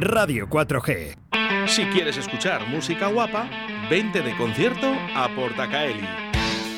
Radio 0.00 0.48
4G. 0.48 1.16
Si 1.66 1.84
quieres 1.86 2.16
escuchar 2.16 2.66
música 2.68 3.06
guapa, 3.08 3.48
vente 3.88 4.20
de 4.20 4.36
concierto 4.36 4.92
a 5.14 5.28
Portacaeli. 5.34 6.33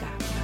Eres 0.00 0.37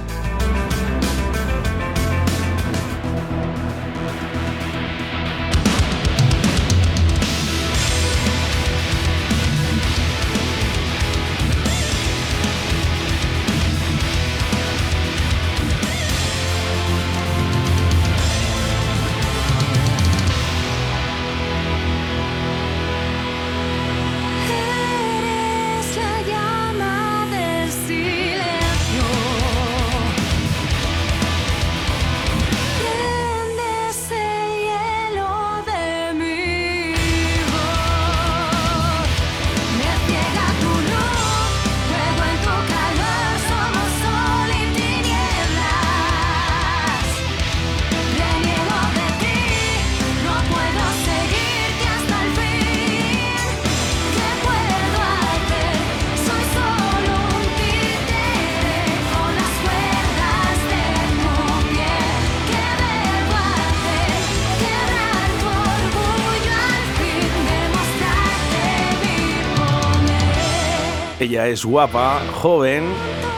Ella 71.35 71.49
es 71.49 71.65
guapa, 71.65 72.21
joven 72.31 72.85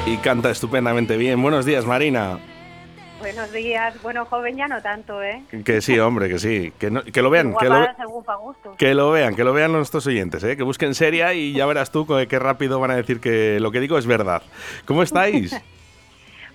y 0.06 0.18
canta 0.18 0.52
estupendamente 0.52 1.18
bien. 1.18 1.42
Buenos 1.42 1.66
días, 1.66 1.84
Marina. 1.84 2.38
Buenos 3.18 3.52
días. 3.52 4.00
Bueno, 4.04 4.24
joven 4.26 4.56
ya 4.56 4.68
no 4.68 4.80
tanto, 4.84 5.24
¿eh? 5.24 5.42
Que 5.66 5.82
sí, 5.82 5.98
hombre, 5.98 6.30
que 6.30 6.38
sí. 6.38 6.72
Que, 6.78 6.92
no- 6.92 7.02
que 7.02 7.22
lo 7.24 7.32
vean, 7.32 7.56
que 7.56 7.68
lo, 7.68 7.88
que 8.78 8.94
lo 8.94 9.10
vean, 9.10 9.36
que 9.36 9.44
lo 9.44 9.52
vean 9.52 9.72
nuestros 9.72 10.06
oyentes, 10.06 10.44
¿eh? 10.44 10.56
que 10.56 10.62
busquen 10.62 10.94
seria 10.94 11.34
y 11.34 11.54
ya 11.54 11.66
verás 11.66 11.90
tú 11.90 12.06
qué 12.30 12.38
rápido 12.38 12.80
van 12.80 12.92
a 12.92 12.96
decir 12.96 13.20
que 13.20 13.60
lo 13.60 13.72
que 13.72 13.80
digo 13.80 13.98
es 13.98 14.06
verdad. 14.06 14.44
¿Cómo 14.86 15.02
estáis? 15.02 15.60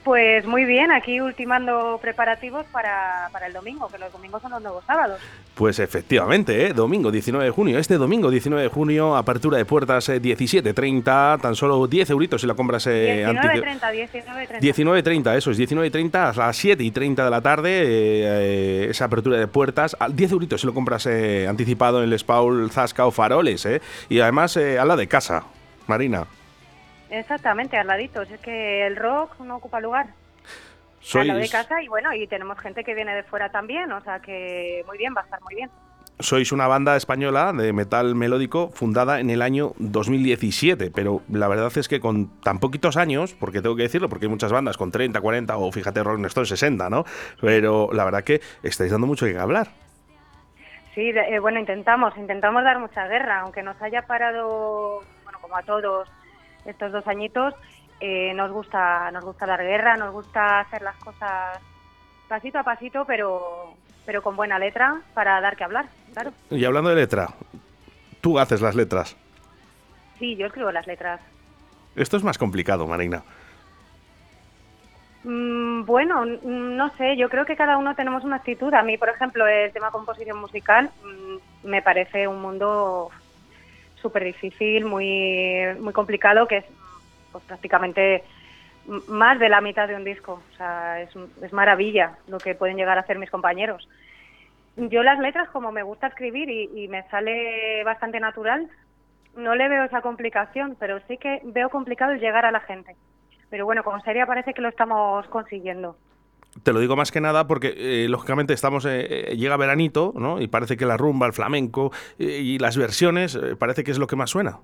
Pues 0.05 0.45
muy 0.45 0.65
bien, 0.65 0.91
aquí 0.91 1.21
ultimando 1.21 1.97
preparativos 2.03 2.67
para, 2.73 3.29
para 3.33 3.47
el 3.47 3.53
domingo, 3.53 3.89
que 3.89 3.99
los 3.99 4.13
domingos 4.13 4.43
son 4.43 4.51
los 4.51 4.61
nuevos 4.61 4.83
sábados. 4.85 5.21
Pues 5.55 5.79
efectivamente, 5.79 6.67
¿eh? 6.67 6.73
domingo 6.73 7.13
19 7.13 7.45
de 7.45 7.51
junio. 7.53 7.79
Este 7.79 7.99
domingo 7.99 8.29
19 8.29 8.65
de 8.65 8.69
junio, 8.69 9.15
apertura 9.17 9.59
de 9.59 9.65
puertas 9.65 10.09
eh, 10.09 10.21
17.30, 10.21 11.41
tan 11.41 11.55
solo 11.55 11.87
10 11.87 12.11
euritos 12.11 12.41
si 12.41 12.47
la 12.49 12.55
compras 12.55 12.87
eh, 12.89 13.25
antici- 13.25 13.62
19.30, 13.62 14.11
19.30. 14.61 14.61
19.30, 14.61 15.37
eso 15.37 15.51
es, 15.53 15.59
19.30 15.61 16.15
a 16.15 16.47
las 16.47 16.57
7 16.57 16.83
y 16.83 16.91
30 16.91 17.25
de 17.25 17.31
la 17.31 17.41
tarde, 17.41 17.71
eh, 17.71 17.85
eh, 17.85 18.87
esa 18.91 19.05
apertura 19.05 19.39
de 19.39 19.47
puertas, 19.47 19.97
a 20.01 20.09
10 20.09 20.33
euritos 20.33 20.61
si 20.62 20.67
lo 20.67 20.75
compras 20.75 21.07
eh, 21.07 21.47
anticipado 21.49 22.03
en 22.03 22.11
el 22.12 22.19
Spaul, 22.19 22.71
Zasca 22.73 23.07
o 23.07 23.12
Faroles, 23.12 23.65
eh, 23.67 23.81
y 24.09 24.19
además 24.19 24.57
eh, 24.57 24.81
a 24.81 24.85
la 24.85 24.97
de 24.97 25.07
casa, 25.07 25.45
Marina. 25.87 26.25
Exactamente, 27.12 27.77
al 27.77 27.87
ladito. 27.87 28.23
Es 28.23 28.41
que 28.41 28.87
el 28.87 28.97
rock 28.97 29.39
no 29.41 29.56
ocupa 29.56 29.81
lugar. 29.81 30.06
Al 31.15 31.27
lado 31.27 31.41
de 31.41 31.47
Sois, 31.47 31.67
casa 31.67 31.83
y 31.83 31.89
bueno, 31.89 32.15
y 32.15 32.27
tenemos 32.27 32.59
gente 32.59 32.84
que 32.84 32.95
viene 32.95 33.15
de 33.15 33.23
fuera 33.23 33.50
también, 33.50 33.91
o 33.93 34.00
sea 34.03 34.21
que 34.21 34.83
muy 34.87 34.97
bien, 34.97 35.12
va 35.15 35.21
a 35.21 35.25
estar 35.25 35.43
muy 35.43 35.56
bien. 35.56 35.71
sois 36.21 36.53
una 36.53 36.69
banda 36.69 36.97
española 36.97 37.53
de 37.53 37.73
metal 37.73 38.15
melódico 38.15 38.71
fundada 38.71 39.19
en 39.19 39.28
el 39.28 39.43
año 39.43 39.73
2017, 39.78 40.93
pero 40.95 41.23
la 41.28 41.49
verdad 41.49 41.77
es 41.77 41.89
que 41.89 41.99
con 41.99 42.41
tan 42.41 42.61
poquitos 42.61 42.97
años, 42.97 43.34
porque 43.34 43.61
tengo 43.61 43.75
que 43.75 43.83
decirlo, 43.83 44.09
porque 44.09 44.27
hay 44.27 44.31
muchas 44.31 44.53
bandas 44.53 44.77
con 44.77 44.93
30, 44.93 45.21
40 45.21 45.56
o 45.56 45.73
fíjate 45.73 46.03
Rolling 46.05 46.25
Stone 46.27 46.47
60, 46.47 46.89
¿no? 46.89 47.05
Pero 47.41 47.91
la 47.93 48.05
verdad 48.05 48.23
que 48.23 48.41
estáis 48.62 48.93
dando 48.93 49.09
mucho 49.09 49.27
que 49.27 49.37
hablar. 49.37 49.69
Sí, 50.94 51.11
eh, 51.11 51.39
bueno, 51.41 51.59
intentamos, 51.59 52.17
intentamos 52.17 52.62
dar 52.62 52.79
mucha 52.79 53.09
guerra, 53.09 53.41
aunque 53.41 53.62
nos 53.62 53.81
haya 53.83 54.03
parado, 54.03 55.03
bueno, 55.25 55.39
como 55.41 55.56
a 55.56 55.62
todos 55.62 56.09
estos 56.65 56.93
dos 56.93 57.06
añitos, 57.06 57.55
eh, 58.00 58.33
nos 58.34 58.50
gusta, 58.50 59.11
nos 59.11 59.25
gusta 59.25 59.47
dar 59.47 59.62
guerra, 59.62 59.97
nos 59.97 60.12
gusta 60.12 60.61
hacer 60.61 60.83
las 60.83 60.97
cosas 60.97 61.59
pasito 62.28 62.59
a 62.59 62.62
pasito, 62.65 63.05
pero, 63.05 63.75
pero 64.06 64.23
con 64.23 64.37
buena 64.37 64.59
letra 64.59 65.00
para 65.15 65.41
dar 65.41 65.56
que 65.56 65.65
hablar, 65.65 65.87
claro. 66.12 66.33
Y 66.50 66.65
hablando 66.65 66.91
de 66.91 66.97
letra, 66.97 67.28
tú 68.21 68.39
haces 68.39 68.61
las 68.61 68.75
letras. 68.75 69.17
Sí, 70.19 70.37
yo 70.37 70.47
escribo 70.47 70.73
las 70.73 70.87
letras. 70.87 71.21
Esto 71.95 72.17
es 72.17 72.25
más 72.25 72.39
complicado, 72.39 72.87
Marina. 72.87 73.23
Mm, 75.25 75.84
bueno, 75.84 76.25
n- 76.25 76.41
no 76.43 76.89
sé, 76.97 77.17
yo 77.17 77.29
creo 77.29 77.44
que 77.44 77.55
cada 77.56 77.77
uno 77.79 77.94
tenemos 77.94 78.25
una 78.25 78.37
actitud. 78.37 78.73
A 78.75 78.83
mí, 78.83 78.97
por 78.99 79.09
ejemplo, 79.09 79.47
el 79.47 79.73
tema 79.73 79.91
composición 79.91 80.39
musical 80.39 80.91
mm, 81.05 81.69
me 81.69 81.83
parece 81.83 82.27
un 82.27 82.41
mundo 82.43 83.11
súper 84.03 84.25
difícil, 84.25 84.85
muy, 84.85 85.65
muy 85.81 85.93
complicado, 85.93 86.47
que 86.47 86.59
es 86.59 86.65
pues, 87.31 87.45
prácticamente 87.45 88.25
más 89.09 89.39
de 89.39 89.49
la 89.49 89.61
mitad 89.61 89.89
de 89.89 89.97
un 89.97 90.05
disco. 90.05 90.43
O 90.53 90.57
sea, 90.57 91.01
es, 91.01 91.11
es 91.41 91.53
maravilla 91.53 92.19
lo 92.27 92.39
que 92.39 92.55
pueden 92.55 92.77
llegar 92.77 92.99
a 92.99 93.03
hacer 93.03 93.19
mis 93.19 93.31
compañeros. 93.31 93.89
Yo 94.77 95.03
las 95.03 95.19
letras, 95.19 95.49
como 95.51 95.71
me 95.71 95.83
gusta 95.83 96.09
escribir 96.09 96.51
y, 96.51 96.85
y 96.85 96.89
me 96.89 97.03
sale 97.09 97.85
bastante 97.85 98.21
natural, 98.21 98.69
no 99.37 99.55
le 99.55 99.69
veo 99.69 99.85
esa 99.85 100.03
complicación, 100.03 100.77
pero 100.79 101.01
sí 101.09 101.17
que 101.17 101.41
veo 101.45 101.71
complicado 101.71 102.12
el 102.12 102.21
llegar 102.21 102.45
a 102.45 102.51
la 102.51 102.61
gente. 102.61 102.97
Pero 103.51 103.65
bueno, 103.65 103.85
con 103.85 104.03
seria 104.03 104.27
parece 104.27 104.55
que 104.55 104.62
lo 104.62 104.69
estamos 104.69 105.27
consiguiendo. 105.29 105.97
Te 106.63 106.73
lo 106.73 106.81
digo 106.81 106.97
más 106.97 107.11
que 107.11 107.21
nada 107.21 107.47
porque, 107.47 107.75
eh, 107.77 108.09
lógicamente, 108.09 108.53
estamos 108.53 108.85
eh, 108.85 109.31
eh, 109.31 109.37
llega 109.37 109.57
veranito, 109.57 110.13
¿no? 110.15 110.39
Y 110.41 110.49
parece 110.49 110.77
que 110.77 110.85
la 110.85 110.99
rumba, 110.99 111.27
el 111.27 111.33
flamenco 111.33 111.91
eh, 112.19 112.41
y 112.43 112.59
las 112.59 112.77
versiones, 112.77 113.35
eh, 113.35 113.57
parece 113.57 113.85
que 113.85 113.91
es 113.91 113.99
lo 113.99 114.07
que 114.07 114.17
más 114.17 114.31
suena. 114.31 114.59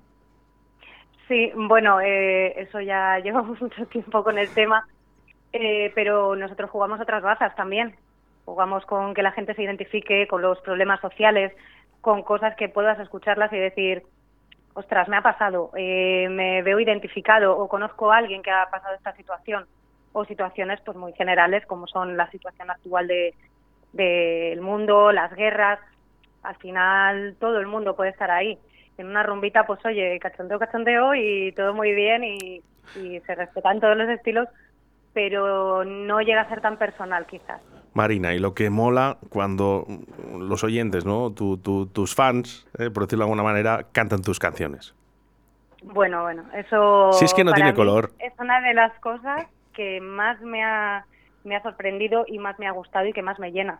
Sí, 1.27 1.51
bueno, 1.55 1.99
eso 1.99 2.79
ya 2.79 3.19
llevamos 3.23 3.59
mucho 3.59 3.85
tiempo 3.87 4.23
con 4.23 4.37
el 4.37 4.49
tema, 4.49 4.87
pero 5.95 6.35
nosotros 6.35 6.69
jugamos 6.69 7.01
otras 7.01 7.23
bazas 7.23 7.55
también. 7.55 7.95
Jugamos 8.45 8.85
con 8.85 9.13
que 9.15 9.23
la 9.23 9.31
gente 9.31 9.55
se 9.55 9.63
identifique 9.63 10.27
con 10.27 10.41
los 10.43 10.59
problemas 10.61 11.01
sociales, 11.01 11.53
con 12.01 12.23
cosas 12.23 12.55
que 12.55 12.69
puedas 12.69 12.99
escucharlas 12.99 13.51
y 13.51 13.57
decir, 13.57 14.03
ostras, 14.73 15.07
me 15.07 15.17
ha 15.17 15.21
pasado, 15.21 15.71
me 15.73 16.61
veo 16.63 16.79
identificado 16.79 17.57
o 17.57 17.67
conozco 17.67 18.11
a 18.11 18.17
alguien 18.17 18.41
que 18.41 18.51
ha 18.51 18.69
pasado 18.71 18.95
esta 18.95 19.15
situación 19.15 19.65
o 20.11 20.25
situaciones 20.25 20.79
pues 20.85 20.97
muy 20.97 21.13
generales 21.13 21.65
como 21.65 21.87
son 21.87 22.17
la 22.17 22.29
situación 22.31 22.69
actual 22.71 23.07
de 23.07 23.33
del 23.91 24.61
mundo, 24.61 25.11
las 25.11 25.33
guerras, 25.35 25.79
al 26.43 26.55
final 26.57 27.35
todo 27.39 27.59
el 27.59 27.65
mundo 27.65 27.95
puede 27.95 28.11
estar 28.11 28.29
ahí. 28.29 28.57
En 28.99 29.07
una 29.07 29.23
rumbita, 29.23 29.65
pues 29.65 29.79
oye, 29.85 30.19
cachondeo, 30.19 30.59
cachondeo 30.59 31.15
y 31.15 31.51
todo 31.53 31.73
muy 31.73 31.93
bien 31.95 32.23
y, 32.23 32.61
y 32.95 33.19
se 33.21 33.33
respetan 33.33 33.79
todos 33.79 33.97
los 33.97 34.07
estilos, 34.09 34.47
pero 35.13 35.83
no 35.85 36.21
llega 36.21 36.41
a 36.41 36.49
ser 36.49 36.61
tan 36.61 36.77
personal 36.77 37.25
quizás. 37.25 37.61
Marina, 37.93 38.33
y 38.35 38.39
lo 38.39 38.53
que 38.53 38.69
mola 38.69 39.17
cuando 39.29 39.85
los 40.37 40.63
oyentes, 40.63 41.03
¿no? 41.05 41.31
Tu- 41.33 41.57
tu- 41.57 41.87
tus 41.87 42.13
fans, 42.13 42.67
eh, 42.77 42.91
por 42.91 43.03
decirlo 43.03 43.25
de 43.25 43.31
alguna 43.31 43.43
manera, 43.43 43.87
cantan 43.91 44.21
tus 44.21 44.37
canciones. 44.37 44.93
Bueno, 45.81 46.21
bueno, 46.23 46.43
eso 46.53 47.11
Si 47.13 47.25
es 47.25 47.33
que 47.33 47.43
no 47.43 47.53
tiene 47.53 47.73
color. 47.73 48.11
Es 48.19 48.33
una 48.37 48.61
de 48.61 48.73
las 48.75 48.93
cosas 48.99 49.47
que 49.73 50.01
más 50.01 50.39
me 50.41 50.63
ha, 50.63 51.05
me 51.43 51.55
ha 51.55 51.61
sorprendido 51.61 52.25
y 52.27 52.39
más 52.39 52.57
me 52.59 52.67
ha 52.67 52.71
gustado 52.71 53.05
y 53.07 53.13
que 53.13 53.21
más 53.21 53.39
me 53.39 53.51
llena. 53.51 53.79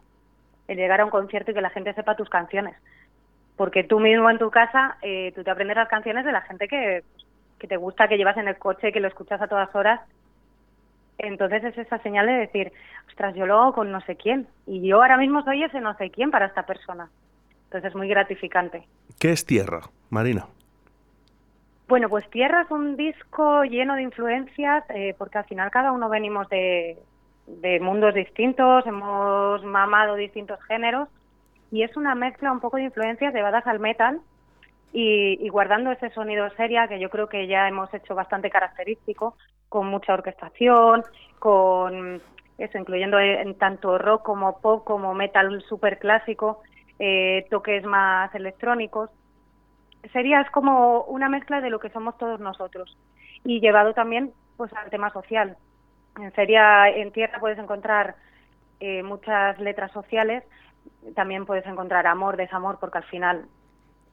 El 0.67 0.77
llegar 0.77 1.01
a 1.01 1.05
un 1.05 1.11
concierto 1.11 1.51
y 1.51 1.53
que 1.53 1.61
la 1.61 1.69
gente 1.69 1.93
sepa 1.93 2.15
tus 2.15 2.29
canciones. 2.29 2.75
porque 3.57 3.83
tú 3.83 3.99
mismo 3.99 4.29
en 4.29 4.39
tu 4.39 4.49
casa, 4.49 4.97
eh, 5.01 5.33
tú 5.35 5.43
te 5.43 5.51
aprendes 5.51 5.75
las 5.75 5.89
canciones 5.89 6.23
de 6.23 6.31
la 6.31 6.41
gente 6.41 6.69
que, 6.69 7.03
que 7.59 7.67
te 7.67 7.75
gusta, 7.75 8.07
que 8.07 8.17
llevas 8.17 8.37
en 8.37 8.47
el 8.47 8.57
coche, 8.57 8.93
que 8.93 9.01
lo 9.01 9.09
escuchas 9.09 9.41
a 9.41 9.47
todas 9.47 9.73
horas. 9.75 9.99
Entonces 11.17 11.65
es 11.65 11.77
esa 11.77 11.99
señal 11.99 12.25
de 12.27 12.33
decir, 12.33 12.71
ostras, 13.09 13.35
yo 13.35 13.45
lo 13.45 13.59
hago 13.59 13.73
con 13.73 13.91
no 13.91 13.99
sé 14.01 14.15
quién. 14.15 14.47
Y 14.65 14.87
yo 14.87 15.01
ahora 15.01 15.17
mismo 15.17 15.43
soy 15.43 15.63
ese 15.63 15.81
no 15.81 15.93
sé 15.97 16.09
quién 16.09 16.31
para 16.31 16.45
esta 16.45 16.63
persona. 16.63 17.09
Entonces 17.65 17.89
es 17.89 17.95
muy 17.95 18.07
gratificante. 18.07 18.87
¿Qué 19.19 19.31
es 19.31 19.45
Tierra, 19.45 19.81
Marina? 20.09 20.45
Bueno, 21.89 22.07
pues 22.07 22.29
Tierra 22.29 22.61
es 22.61 22.69
un 22.69 22.95
disco 22.97 23.63
lleno 23.63 23.95
de 23.95 24.03
influencias, 24.03 24.83
eh, 24.89 25.15
porque 25.17 25.39
al 25.39 25.45
final 25.45 25.71
cada 25.71 25.91
uno 25.91 26.07
venimos 26.07 26.47
de, 26.49 26.99
mundos 27.81 28.13
distintos, 28.13 28.85
hemos 28.85 29.63
mamado 29.63 30.13
distintos 30.13 30.61
géneros, 30.65 31.09
y 31.71 31.81
es 31.81 31.97
una 31.97 32.13
mezcla 32.13 32.51
un 32.51 32.59
poco 32.59 32.77
de 32.77 32.83
influencias 32.83 33.33
llevadas 33.33 33.65
al 33.65 33.79
metal 33.79 34.21
y, 34.93 35.43
y 35.43 35.49
guardando 35.49 35.91
ese 35.91 36.11
sonido 36.11 36.47
seria 36.51 36.87
que 36.87 36.99
yo 36.99 37.09
creo 37.09 37.27
que 37.27 37.47
ya 37.47 37.67
hemos 37.67 37.91
hecho 37.91 38.13
bastante 38.13 38.51
característico, 38.51 39.35
con 39.67 39.87
mucha 39.87 40.13
orquestación, 40.13 41.03
con 41.39 42.21
eso, 42.59 42.77
incluyendo 42.77 43.19
en 43.19 43.55
tanto 43.55 43.97
rock 43.97 44.21
como 44.21 44.59
pop, 44.59 44.83
como 44.83 45.15
metal 45.15 45.59
super 45.67 45.97
clásico, 45.97 46.61
eh, 46.99 47.47
toques 47.49 47.83
más 47.83 48.33
electrónicos 48.35 49.09
sería 50.11 50.41
es 50.41 50.49
como 50.51 51.03
una 51.03 51.29
mezcla 51.29 51.61
de 51.61 51.69
lo 51.69 51.79
que 51.79 51.89
somos 51.89 52.17
todos 52.17 52.39
nosotros 52.39 52.97
y 53.43 53.59
llevado 53.59 53.93
también 53.93 54.33
pues 54.57 54.71
al 54.73 54.89
tema 54.89 55.09
social. 55.11 55.57
En 56.19 56.33
Sería 56.33 56.89
en 56.89 57.11
tierra 57.11 57.39
puedes 57.39 57.59
encontrar 57.59 58.15
eh, 58.79 59.03
muchas 59.03 59.59
letras 59.59 59.91
sociales, 59.91 60.43
también 61.15 61.45
puedes 61.45 61.65
encontrar 61.65 62.07
amor, 62.07 62.37
desamor, 62.37 62.77
porque 62.79 62.97
al 62.97 63.03
final 63.05 63.45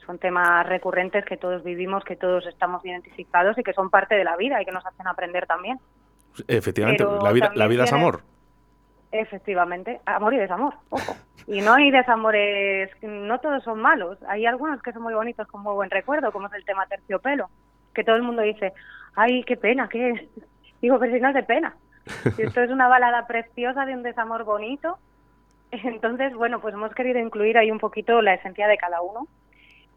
son 0.05 0.19
temas 0.19 0.67
recurrentes 0.67 1.25
que 1.25 1.37
todos 1.37 1.65
vivimos, 1.65 2.05
que 2.05 2.17
todos 2.17 2.47
estamos 2.47 2.85
identificados 2.85 3.59
y 3.59 3.65
que 3.65 3.73
son 3.73 3.91
parte 3.91 4.15
de 4.15 4.25
la 4.25 4.37
vida 4.37 4.63
y 4.63 4.65
que 4.65 4.73
nos 4.73 4.87
hacen 4.87 5.07
aprender 5.07 5.47
también. 5.47 5.79
Efectivamente, 6.47 7.05
Pero 7.05 7.21
la 7.21 7.33
vida, 7.33 7.51
la 7.55 7.67
vida 7.67 7.85
es 7.85 7.93
amor. 7.93 8.23
Efectivamente, 9.11 10.01
amor 10.05 10.35
y 10.35 10.39
desamor, 10.39 10.75
ojo. 10.91 11.17
Y 11.47 11.61
no 11.61 11.75
hay 11.75 11.91
desamores, 11.91 12.91
no 13.03 13.39
todos 13.39 13.63
son 13.63 13.81
malos. 13.81 14.19
Hay 14.29 14.47
algunos 14.47 14.83
que 14.83 14.93
son 14.93 15.03
muy 15.03 15.15
bonitos 15.15 15.47
con 15.49 15.63
muy 15.63 15.75
buen 15.75 15.91
recuerdo, 15.91 16.33
como 16.33 16.49
es 16.49 16.53
el 16.55 16.65
tema 16.65 16.87
terciopelo, 16.87 17.49
que 17.95 18.03
todo 18.03 18.17
el 18.17 18.23
mundo 18.23 18.43
dice, 18.43 18.73
ay, 19.15 19.45
qué 19.45 19.57
pena, 19.57 19.89
qué... 19.89 20.29
Digo, 20.83 20.99
pero 20.99 21.15
si 21.15 21.21
no 21.21 21.29
es 21.29 21.35
de 21.35 21.43
pena. 21.43 21.77
Esto 22.39 22.61
es 22.63 22.71
una 22.71 22.89
balada 22.89 23.27
preciosa 23.27 23.87
de 23.87 23.95
un 23.95 24.03
desamor 24.03 24.45
bonito. 24.45 24.99
Entonces, 25.71 26.35
bueno, 26.35 26.61
pues 26.61 26.75
hemos 26.75 26.95
querido 26.95 27.19
incluir 27.19 27.59
ahí 27.59 27.71
un 27.71 27.79
poquito 27.79 28.21
la 28.23 28.35
esencia 28.35 28.69
de 28.69 28.77
cada 28.77 29.01
uno 29.01 29.27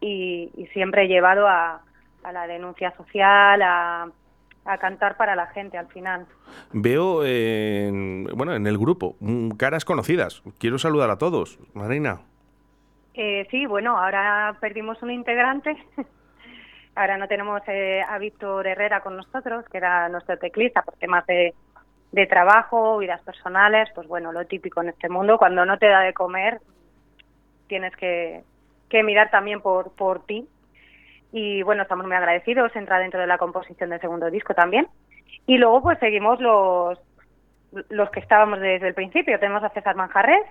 y, 0.00 0.50
y 0.56 0.66
siempre 0.68 1.08
llevado 1.08 1.46
a, 1.46 1.82
a 2.22 2.32
la 2.32 2.46
denuncia 2.46 2.92
social, 2.96 3.62
a, 3.62 4.08
a 4.64 4.78
cantar 4.78 5.16
para 5.16 5.34
la 5.34 5.46
gente 5.48 5.78
al 5.78 5.88
final. 5.88 6.26
Veo 6.72 7.24
en, 7.24 8.24
bueno, 8.34 8.54
en 8.54 8.66
el 8.66 8.78
grupo 8.78 9.16
mm, 9.20 9.50
caras 9.52 9.84
conocidas. 9.84 10.42
Quiero 10.58 10.78
saludar 10.78 11.10
a 11.10 11.18
todos. 11.18 11.58
Marina. 11.74 12.20
Eh, 13.14 13.46
sí, 13.50 13.66
bueno, 13.66 13.98
ahora 13.98 14.56
perdimos 14.60 15.02
un 15.02 15.10
integrante. 15.10 15.76
ahora 16.94 17.16
no 17.18 17.28
tenemos 17.28 17.62
eh, 17.66 18.02
a 18.06 18.18
Víctor 18.18 18.66
Herrera 18.66 19.00
con 19.00 19.16
nosotros, 19.16 19.64
que 19.70 19.78
era 19.78 20.08
nuestro 20.08 20.38
teclista, 20.38 20.82
por 20.82 20.94
temas 20.96 21.26
de, 21.26 21.54
de 22.12 22.26
trabajo, 22.26 22.98
vidas 22.98 23.22
personales, 23.22 23.88
pues 23.94 24.06
bueno, 24.06 24.32
lo 24.32 24.46
típico 24.46 24.82
en 24.82 24.90
este 24.90 25.08
mundo. 25.08 25.38
Cuando 25.38 25.64
no 25.64 25.78
te 25.78 25.86
da 25.86 26.00
de 26.00 26.12
comer, 26.12 26.60
tienes 27.66 27.94
que, 27.96 28.44
que 28.88 29.02
mirar 29.02 29.30
también 29.30 29.60
por, 29.60 29.92
por 29.92 30.24
ti. 30.24 30.48
Y 31.32 31.62
bueno, 31.62 31.82
estamos 31.82 32.06
muy 32.06 32.16
agradecidos, 32.16 32.74
entra 32.74 32.98
dentro 32.98 33.20
de 33.20 33.26
la 33.26 33.38
composición 33.38 33.90
del 33.90 34.00
segundo 34.00 34.30
disco 34.30 34.54
también. 34.54 34.88
Y 35.46 35.58
luego 35.58 35.82
pues 35.82 35.98
seguimos 35.98 36.40
los, 36.40 36.98
los 37.88 38.10
que 38.10 38.20
estábamos 38.20 38.60
desde 38.60 38.88
el 38.88 38.94
principio. 38.94 39.38
Tenemos 39.38 39.62
a 39.62 39.70
César 39.70 39.94
Manjarres, 39.96 40.44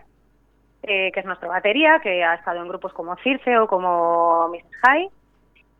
eh, 0.83 1.11
que 1.11 1.19
es 1.19 1.25
nuestra 1.25 1.49
batería, 1.49 1.99
que 2.01 2.23
ha 2.23 2.35
estado 2.35 2.61
en 2.61 2.67
grupos 2.69 2.93
como 2.93 3.15
Circe 3.17 3.57
o 3.57 3.67
como 3.67 4.47
Mrs. 4.49 4.75
High, 4.83 5.09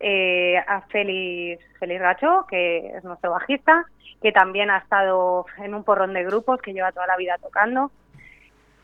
eh, 0.02 0.58
a 0.58 0.82
Félix, 0.90 1.64
Félix 1.80 2.02
Gacho, 2.02 2.46
que 2.50 2.88
es 2.88 3.04
nuestro 3.04 3.32
bajista, 3.32 3.86
que 4.22 4.32
también 4.32 4.70
ha 4.70 4.80
estado 4.80 5.46
en 5.58 5.74
un 5.74 5.84
porrón 5.84 6.14
de 6.14 6.26
grupos, 6.26 6.62
que 6.62 6.74
lleva 6.74 6.92
toda 6.92 7.08
la 7.08 7.18
vida 7.18 7.38
tocando. 7.42 7.92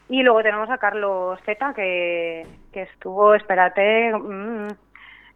Y 0.07 0.23
luego 0.23 0.44
tenemos 0.44 0.69
a 0.69 0.77
Carlos 0.77 1.39
Z, 1.45 1.73
que, 1.73 2.45
estuvo, 2.73 3.33
espérate, 3.33 4.13
mm, 4.13 4.68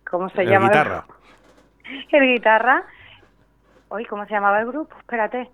¿cómo 0.09 0.29
se 0.29 0.41
El 0.41 0.49
llama? 0.49 0.67
guitarra. 0.67 1.05
El 2.11 2.27
guitarra. 2.27 2.83
Hoy, 3.89 4.05
¿cómo 4.05 4.25
se 4.25 4.31
llamaba 4.33 4.59
el 4.61 4.67
grupo? 4.67 4.95
Espérate. 4.99 5.49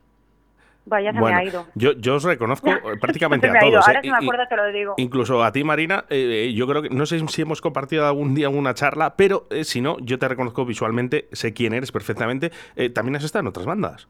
Vaya, 0.88 1.12
se 1.14 1.20
Bueno, 1.20 1.38
me 1.38 1.42
ha 1.42 1.46
ido. 1.46 1.66
yo, 1.74 1.94
yo 1.94 2.16
os 2.16 2.24
reconozco 2.24 2.70
eh, 2.70 2.98
prácticamente 3.02 3.50
a 3.50 3.60
todos. 3.60 3.88
Ahora 3.88 4.00
eh, 4.00 4.04
si 4.04 4.12
me 4.12 4.18
acuerdo 4.18 4.44
te 4.48 4.56
lo 4.56 4.68
digo. 4.68 4.94
Incluso 4.98 5.44
a 5.44 5.52
ti, 5.52 5.64
Marina, 5.64 6.06
eh, 6.10 6.48
eh, 6.50 6.54
yo 6.54 6.68
creo 6.68 6.84
que 6.84 6.90
no 6.90 7.06
sé 7.08 7.20
si 7.28 7.42
hemos 7.42 7.60
compartido 7.62 8.06
algún 8.06 8.36
día 8.36 8.48
alguna 8.48 8.74
charla, 8.76 9.16
pero 9.16 9.48
eh, 9.50 9.64
si 9.64 9.82
no, 9.82 9.98
yo 10.00 10.20
te 10.20 10.28
reconozco 10.28 10.64
visualmente, 10.66 11.28
sé 11.32 11.54
quién 11.54 11.74
eres 11.74 11.92
perfectamente. 11.92 12.52
Eh, 12.76 12.90
también 12.92 13.16
has 13.16 13.24
estado 13.24 13.42
en 13.42 13.48
otras 13.48 13.66
bandas. 13.66 14.08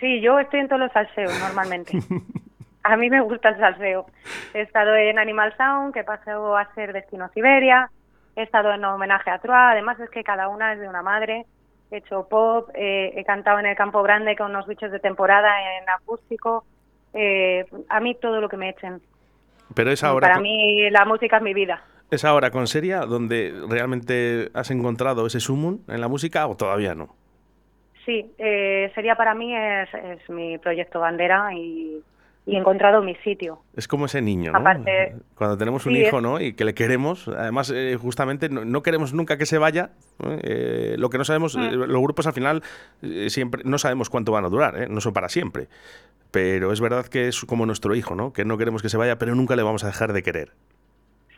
Sí, 0.00 0.20
yo 0.20 0.38
estoy 0.40 0.60
en 0.60 0.68
todos 0.68 0.80
los 0.80 0.92
salseos 0.92 1.32
normalmente. 1.40 1.92
A 2.82 2.96
mí 2.96 3.08
me 3.10 3.20
gusta 3.20 3.50
el 3.50 3.58
salseo. 3.58 4.06
He 4.54 4.62
estado 4.62 4.94
en 4.96 5.18
Animal 5.18 5.54
Sound, 5.56 5.92
que 5.94 6.04
pasó 6.04 6.56
a 6.56 6.72
ser 6.74 6.92
Destino 6.92 7.28
Siberia. 7.34 7.90
He 8.38 8.44
estado 8.44 8.72
en 8.72 8.84
homenaje 8.84 9.30
a 9.30 9.38
Troa. 9.38 9.72
Además 9.72 9.98
es 10.00 10.08
que 10.10 10.22
cada 10.22 10.48
una 10.48 10.72
es 10.72 10.78
de 10.80 10.88
una 10.88 11.02
madre. 11.02 11.44
He 11.90 11.96
hecho 11.98 12.28
pop. 12.28 12.70
eh, 12.74 13.12
he 13.16 13.24
cantado 13.24 13.58
en 13.58 13.66
el 13.66 13.76
Campo 13.76 14.02
Grande 14.02 14.36
con 14.36 14.50
unos 14.50 14.66
bichos 14.66 14.92
de 14.92 15.00
temporada 15.00 15.50
en 15.78 15.88
acústico. 15.88 16.64
Eh, 17.14 17.64
a 17.88 17.98
mí 18.00 18.14
todo 18.14 18.40
lo 18.40 18.48
que 18.48 18.56
me 18.56 18.68
echen. 18.68 19.00
Pero 19.74 19.90
es 19.90 20.04
ahora, 20.04 20.26
Para 20.28 20.34
con- 20.36 20.44
mí 20.44 20.88
la 20.90 21.04
música 21.04 21.38
es 21.38 21.42
mi 21.42 21.52
vida. 21.54 21.82
es 22.10 22.24
ahora 22.24 22.50
con 22.50 22.66
Seria 22.66 23.00
donde 23.00 23.52
realmente 23.68 24.50
has 24.54 24.70
encontrado 24.70 25.26
ese 25.26 25.40
sumum 25.40 25.80
en 25.88 26.00
la 26.00 26.08
música 26.08 26.46
o 26.46 26.56
todavía 26.56 26.94
no. 26.94 27.08
Sí, 28.06 28.32
eh, 28.38 28.90
sería 28.94 29.16
para 29.16 29.34
mí 29.34 29.54
es, 29.54 29.88
es 29.92 30.30
mi 30.30 30.56
proyecto 30.58 31.00
bandera 31.00 31.52
y, 31.54 32.02
y 32.48 32.56
he 32.56 32.58
encontrado 32.58 33.02
mi 33.02 33.14
sitio. 33.16 33.60
Es 33.76 33.86
como 33.86 34.06
ese 34.06 34.22
niño, 34.22 34.52
¿no? 34.52 34.58
Aparte- 34.58 35.14
Cuando 35.34 35.58
tenemos 35.58 35.84
un 35.86 35.92
Sí, 35.94 36.00
hijo, 36.00 36.20
¿no? 36.20 36.40
Y 36.40 36.54
que 36.54 36.64
le 36.64 36.72
queremos, 36.74 37.28
además, 37.28 37.70
eh, 37.74 37.96
justamente 38.00 38.48
no, 38.48 38.64
no 38.64 38.82
queremos 38.82 39.12
nunca 39.12 39.36
que 39.36 39.44
se 39.46 39.58
vaya. 39.58 39.90
Eh, 40.42 40.96
lo 40.98 41.10
que 41.10 41.18
no 41.18 41.24
sabemos, 41.24 41.56
Mm. 41.56 41.60
eh, 41.62 41.72
los 41.72 42.00
grupos 42.02 42.26
al 42.26 42.32
final 42.32 42.62
siempre 43.28 43.62
no 43.64 43.76
sabemos 43.78 44.08
cuánto 44.10 44.32
van 44.32 44.44
a 44.44 44.48
durar, 44.48 44.88
no 44.90 45.00
son 45.00 45.12
para 45.12 45.28
siempre. 45.28 45.68
Pero 46.30 46.72
es 46.72 46.80
verdad 46.80 47.06
que 47.06 47.28
es 47.28 47.44
como 47.44 47.66
nuestro 47.66 47.94
hijo, 47.94 48.14
¿no? 48.14 48.32
Que 48.32 48.44
no 48.44 48.56
queremos 48.58 48.82
que 48.82 48.88
se 48.88 48.96
vaya, 48.96 49.16
pero 49.18 49.34
nunca 49.34 49.54
le 49.56 49.62
vamos 49.62 49.84
a 49.84 49.88
dejar 49.88 50.12
de 50.12 50.22
querer. 50.22 50.50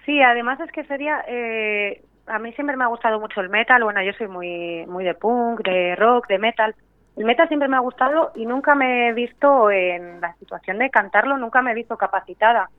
Sí, 0.06 0.22
además 0.22 0.58
es 0.60 0.72
que 0.72 0.84
sería, 0.84 1.22
eh, 1.28 2.02
a 2.26 2.38
mí 2.38 2.52
siempre 2.54 2.76
me 2.76 2.84
ha 2.84 2.88
gustado 2.88 3.20
mucho 3.20 3.40
el 3.40 3.48
metal, 3.50 3.82
bueno, 3.84 4.02
yo 4.02 4.12
soy 4.12 4.28
muy, 4.28 4.86
muy 4.86 5.04
de 5.04 5.14
punk, 5.14 5.62
de 5.62 5.94
rock, 5.96 6.26
de 6.28 6.38
metal. 6.38 6.74
El 7.20 7.26
metal 7.26 7.48
siempre 7.48 7.68
me 7.68 7.76
ha 7.76 7.80
gustado 7.80 8.32
y 8.34 8.46
nunca 8.46 8.74
me 8.74 9.08
he 9.08 9.12
visto 9.12 9.70
en 9.70 10.22
la 10.22 10.32
situación 10.36 10.78
de 10.78 10.88
cantarlo, 10.88 11.36
nunca 11.36 11.60
me 11.60 11.72
he 11.72 11.74
visto 11.74 11.98
capacitada 11.98 12.70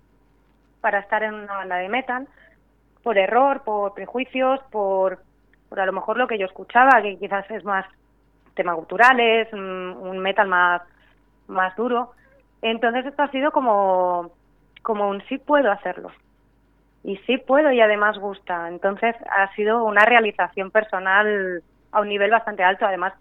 para 0.81 0.97
estar 0.97 1.21
en 1.21 1.35
una 1.35 1.57
banda 1.57 1.75
de 1.75 1.89
metal, 1.89 2.27
por 3.03 3.19
error, 3.19 3.61
por 3.63 3.93
prejuicios, 3.93 4.59
por, 4.71 5.19
a 5.69 5.85
lo 5.85 5.93
mejor 5.93 6.17
lo 6.17 6.25
que 6.25 6.39
yo 6.39 6.47
escuchaba, 6.47 7.03
que 7.03 7.19
quizás 7.19 7.45
es 7.51 7.63
más 7.63 7.85
temas 8.55 8.77
culturales, 8.77 9.47
un, 9.53 9.61
un 9.61 10.17
metal 10.17 10.47
más, 10.47 10.81
más 11.45 11.75
duro. 11.75 12.13
Entonces 12.63 13.05
esto 13.05 13.21
ha 13.21 13.29
sido 13.29 13.51
como, 13.51 14.31
como 14.81 15.07
un 15.07 15.21
sí 15.27 15.37
puedo 15.37 15.71
hacerlo 15.71 16.09
y 17.03 17.17
sí 17.27 17.37
puedo 17.37 17.71
y 17.71 17.79
además 17.79 18.17
gusta. 18.17 18.69
Entonces 18.69 19.15
ha 19.29 19.53
sido 19.53 19.83
una 19.83 20.03
realización 20.03 20.71
personal 20.71 21.61
a 21.91 22.01
un 22.01 22.07
nivel 22.07 22.31
bastante 22.31 22.63
alto, 22.63 22.87
además 22.87 23.13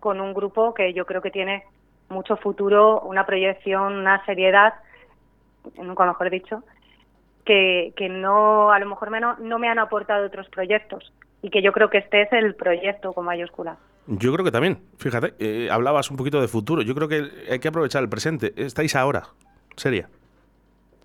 con 0.00 0.20
un 0.20 0.34
grupo 0.34 0.74
que 0.74 0.92
yo 0.92 1.06
creo 1.06 1.22
que 1.22 1.30
tiene 1.30 1.64
mucho 2.08 2.36
futuro, 2.36 3.00
una 3.00 3.26
proyección, 3.26 3.94
una 3.94 4.24
seriedad, 4.24 4.74
nunca 5.76 6.06
mejor 6.06 6.30
dicho, 6.30 6.62
que, 7.44 7.92
que 7.96 8.08
no, 8.08 8.72
a 8.72 8.78
lo 8.78 8.86
mejor 8.86 9.10
menos, 9.10 9.38
no 9.38 9.58
me 9.58 9.68
han 9.68 9.78
aportado 9.78 10.26
otros 10.26 10.48
proyectos 10.48 11.12
y 11.42 11.50
que 11.50 11.62
yo 11.62 11.72
creo 11.72 11.90
que 11.90 11.98
este 11.98 12.22
es 12.22 12.32
el 12.32 12.54
proyecto 12.54 13.12
con 13.12 13.24
mayúscula. 13.24 13.76
Yo 14.06 14.32
creo 14.32 14.44
que 14.44 14.50
también, 14.50 14.78
fíjate, 14.98 15.34
eh, 15.38 15.68
hablabas 15.70 16.10
un 16.10 16.16
poquito 16.16 16.40
de 16.40 16.48
futuro. 16.48 16.80
Yo 16.82 16.94
creo 16.94 17.08
que 17.08 17.28
hay 17.50 17.58
que 17.58 17.68
aprovechar 17.68 18.02
el 18.02 18.08
presente. 18.08 18.54
Estáis 18.56 18.96
ahora, 18.96 19.24
seria. 19.76 20.08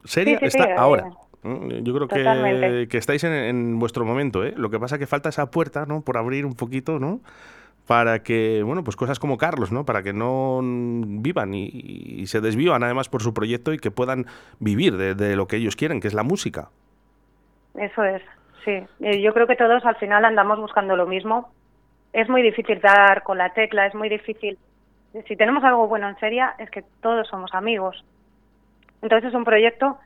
Seria 0.06 0.40
Sí, 0.40 0.46
sí, 0.46 0.52
sí, 0.52 0.58
está 0.58 0.72
eh, 0.72 0.76
ahora. 0.78 1.10
¿no? 1.44 1.70
Yo 1.82 1.94
creo 1.94 2.08
que, 2.08 2.88
que 2.90 2.98
estáis 2.98 3.26
en, 3.26 3.34
en 3.34 3.80
vuestro 3.80 4.06
momento. 4.06 4.46
¿eh? 4.46 4.54
Lo 4.56 4.70
que 4.70 4.80
pasa 4.80 4.96
es 4.96 5.00
que 5.00 5.08
falta 5.08 5.30
esa 5.30 5.52
puerta, 5.52 5.86
¿no? 5.86 6.02
Por 6.02 6.18
abrir 6.18 6.46
un 6.46 6.56
poquito, 6.56 7.00
¿no? 7.00 7.20
Para 7.88 8.24
que, 8.24 8.64
bueno, 8.64 8.84
pues 8.84 8.96
cosas 8.96 9.20
como 9.20 9.38
Carlos, 9.38 9.72
¿no? 9.72 9.86
Para 9.86 10.04
que 10.04 10.14
no 10.14 10.62
vivan 10.64 11.54
y, 11.54 12.26
se 12.28 12.40
desvivan 12.40 12.84
además 12.84 13.10
por 13.10 13.22
su 13.22 13.34
proyecto 13.34 13.74
y 13.74 13.78
que 13.78 13.92
puedan 13.92 14.26
vivir 14.60 14.96
de, 14.96 15.36
lo 15.36 15.48
que 15.48 15.58
ellos 15.58 15.76
quieren, 15.76 16.00
que 16.00 16.08
es 16.08 16.14
la 16.14 16.24
música. 16.24 16.70
Eso 17.76 18.04
es. 18.04 18.22
sí. 18.64 18.84
Eh, 19.02 19.22
Yo 19.22 19.34
creo 19.34 19.48
que 19.48 19.58
todos 19.58 19.86
al 19.86 19.96
final 19.98 20.24
andamos 20.24 20.60
buscando 20.60 20.96
lo 20.96 21.06
mismo. 21.06 21.52
Es 22.14 22.30
muy 22.30 22.42
difícil 22.42 22.80
dar 22.80 23.24
con 23.24 23.38
la 23.38 23.54
tecla, 23.54 23.88
es 23.88 23.96
muy 23.96 24.08
difícil. 24.08 24.58
Si 25.28 25.36
tenemos 25.36 25.64
algo 25.64 25.88
bueno 25.88 26.08
en 26.08 26.18
serie, 26.20 26.44
es 26.60 26.70
que 26.70 26.84
todos 27.02 27.28
somos 27.28 27.54
amigos. 27.54 28.04
Entonces 29.02 29.30
es 29.30 29.36
un 29.36 29.44
proyecto 29.44 29.98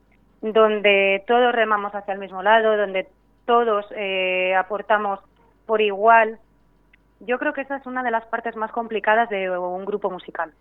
donde 0.41 1.23
todos 1.27 1.53
remamos 1.53 1.93
hacia 1.93 2.13
el 2.13 2.19
mismo 2.19 2.41
lado, 2.43 2.77
donde 2.77 3.07
todos 3.45 3.85
eh, 3.95 4.55
aportamos 4.55 5.19
por 5.65 5.81
igual. 5.81 6.39
Yo 7.19 7.39
creo 7.39 7.53
que 7.53 7.61
esa 7.61 7.77
es 7.77 7.85
una 7.85 8.03
de 8.03 8.11
las 8.11 8.25
partes 8.25 8.55
más 8.55 8.71
complicadas 8.71 9.29
de 9.29 9.49
un 9.49 9.85
grupo 9.85 10.09
musical. 10.09 10.53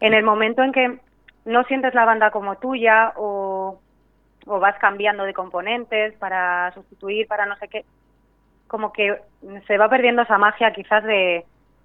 En 0.00 0.14
el 0.14 0.24
momento 0.24 0.62
en 0.62 0.72
que 0.72 0.98
no 1.44 1.64
sientes 1.64 1.94
la 1.94 2.04
banda 2.04 2.30
como 2.30 2.56
tuya 2.56 3.12
o, 3.16 3.80
vas 4.46 4.78
cambiando 4.78 5.24
de 5.24 5.34
componentes 5.34 6.14
para 6.14 6.72
sustituir, 6.72 7.26
para 7.26 7.44
no 7.44 7.56
sé 7.56 7.68
qué, 7.68 7.84
como 8.66 8.92
que 8.92 9.20
se 9.66 9.76
va 9.76 9.88
perdiendo 9.88 10.22
esa 10.22 10.38
magia 10.38 10.72
quizás 10.72 11.04
de, 11.04 11.44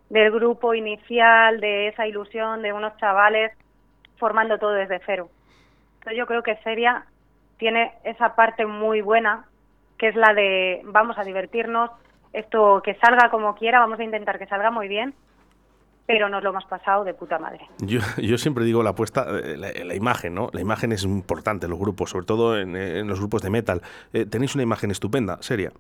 del 0.09 0.31
grupo 0.31 0.73
inicial, 0.73 1.59
de 1.59 1.87
esa 1.89 2.07
ilusión 2.07 2.61
de 2.61 2.71
unos 2.71 2.95
chavales 2.97 3.51
formando 4.17 4.57
todo 4.59 4.71
desde 4.71 5.01
cero. 5.05 5.29
Entonces 5.95 6.17
yo 6.17 6.25
creo 6.25 6.43
que 6.43 6.55
Seria 6.57 7.05
tiene 7.57 7.93
esa 8.03 8.35
parte 8.35 8.65
muy 8.65 9.01
buena, 9.01 9.45
que 9.97 10.09
es 10.09 10.15
la 10.15 10.33
de 10.33 10.81
vamos 10.85 11.17
a 11.17 11.23
divertirnos, 11.23 11.91
esto 12.33 12.81
que 12.83 12.95
salga 12.95 13.29
como 13.29 13.55
quiera, 13.55 13.79
vamos 13.79 13.99
a 13.99 14.03
intentar 14.03 14.37
que 14.39 14.47
salga 14.47 14.71
muy 14.71 14.87
bien, 14.87 15.13
pero 16.05 16.27
nos 16.27 16.43
lo 16.43 16.49
hemos 16.49 16.65
pasado 16.65 17.03
de 17.05 17.13
puta 17.13 17.39
madre. 17.39 17.61
Yo, 17.79 17.99
yo 18.17 18.37
siempre 18.37 18.65
digo 18.65 18.83
la 18.83 18.89
apuesta, 18.89 19.25
eh, 19.41 19.55
la, 19.57 19.71
la 19.85 19.95
imagen, 19.95 20.35
¿no? 20.35 20.49
La 20.51 20.59
imagen 20.61 20.91
es 20.91 21.03
importante 21.03 21.65
en 21.65 21.69
los 21.69 21.79
grupos, 21.79 22.09
sobre 22.09 22.25
todo 22.25 22.59
en, 22.59 22.75
en 22.75 23.07
los 23.07 23.19
grupos 23.19 23.41
de 23.41 23.49
metal. 23.49 23.81
Eh, 24.11 24.25
tenéis 24.25 24.53
una 24.55 24.63
imagen 24.63 24.91
estupenda, 24.91 25.37
seria. 25.41 25.71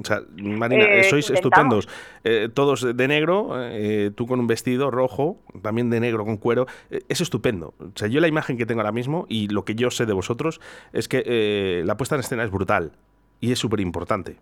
O 0.00 0.04
sea, 0.04 0.22
Marina, 0.38 0.86
Eh, 0.86 1.04
sois 1.04 1.28
intentamos. 1.28 1.84
estupendos. 1.84 1.88
Eh, 2.24 2.48
todos 2.52 2.96
de 2.96 3.06
negro, 3.06 3.50
eh, 3.58 4.10
tú 4.16 4.26
con 4.26 4.40
un 4.40 4.46
vestido 4.46 4.90
rojo, 4.90 5.36
también 5.62 5.90
de 5.90 6.00
negro 6.00 6.24
con 6.24 6.38
cuero. 6.38 6.66
Es 7.08 7.20
estupendo. 7.20 7.74
O 7.78 7.92
sea, 7.94 8.08
yo 8.08 8.20
la 8.20 8.26
imagen 8.26 8.56
que 8.56 8.64
tengo 8.64 8.80
ahora 8.80 8.92
mismo 8.92 9.26
y 9.28 9.48
lo 9.48 9.66
que 9.66 9.74
yo 9.74 9.90
sé 9.90 10.06
de 10.06 10.14
vosotros 10.14 10.58
es 10.94 11.06
que 11.06 11.82
la 11.84 11.96
puesta 11.98 12.14
en 12.14 12.20
escena 12.20 12.42
es 12.44 12.50
brutal 12.50 12.92
y 13.40 13.52
es 13.52 13.58
súper 13.58 13.80
importante. 13.80 14.36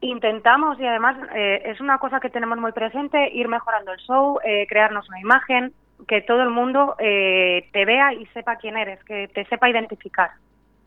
Intentamos 0.00 0.78
y 0.78 0.86
además 0.86 1.16
eh, 1.34 1.62
es 1.64 1.80
una 1.80 1.98
cosa 1.98 2.20
que 2.20 2.30
tenemos 2.30 2.56
muy 2.58 2.70
presente, 2.70 3.30
ir 3.32 3.48
mejorando 3.48 3.92
el 3.92 3.98
show, 3.98 4.38
eh, 4.44 4.66
crearnos 4.68 5.08
una 5.08 5.20
imagen, 5.20 5.72
que 6.06 6.20
todo 6.22 6.42
el 6.42 6.50
mundo 6.50 6.94
eh, 7.00 7.68
te 7.72 7.84
vea 7.84 8.12
y 8.12 8.24
sepa 8.26 8.56
quién 8.56 8.76
eres, 8.76 9.02
que 9.02 9.26
te 9.28 9.44
sepa 9.46 9.68
identificar. 9.68 10.30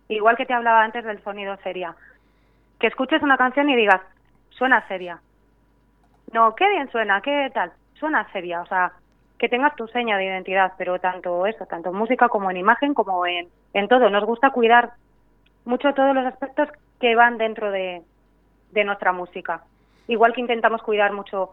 Igual 0.07 0.37
que 0.37 0.45
te 0.45 0.53
hablaba 0.53 0.83
antes 0.83 1.03
del 1.03 1.21
sonido 1.23 1.57
seria. 1.57 1.93
Que 2.79 2.87
escuches 2.87 3.21
una 3.21 3.37
canción 3.37 3.69
y 3.69 3.75
digas, 3.75 4.01
suena 4.51 4.87
seria. 4.87 5.19
No, 6.31 6.55
qué 6.55 6.69
bien 6.69 6.89
suena, 6.89 7.21
qué 7.21 7.51
tal, 7.53 7.73
suena 7.95 8.31
seria. 8.31 8.61
O 8.61 8.65
sea, 8.67 8.93
que 9.37 9.49
tengas 9.49 9.75
tu 9.75 9.87
seña 9.87 10.17
de 10.17 10.25
identidad, 10.25 10.73
pero 10.77 10.99
tanto 10.99 11.45
eso, 11.45 11.65
tanto 11.65 11.89
en 11.89 11.97
música 11.97 12.29
como 12.29 12.49
en 12.49 12.57
imagen, 12.57 12.93
como 12.93 13.25
en, 13.25 13.49
en 13.73 13.87
todo. 13.89 14.09
Nos 14.09 14.23
gusta 14.23 14.51
cuidar 14.51 14.91
mucho 15.65 15.93
todos 15.93 16.15
los 16.15 16.25
aspectos 16.25 16.69
que 17.01 17.15
van 17.15 17.37
dentro 17.37 17.71
de, 17.71 18.03
de 18.71 18.83
nuestra 18.83 19.11
música. 19.11 19.63
Igual 20.07 20.33
que 20.33 20.41
intentamos 20.41 20.81
cuidar 20.81 21.13
mucho 21.13 21.51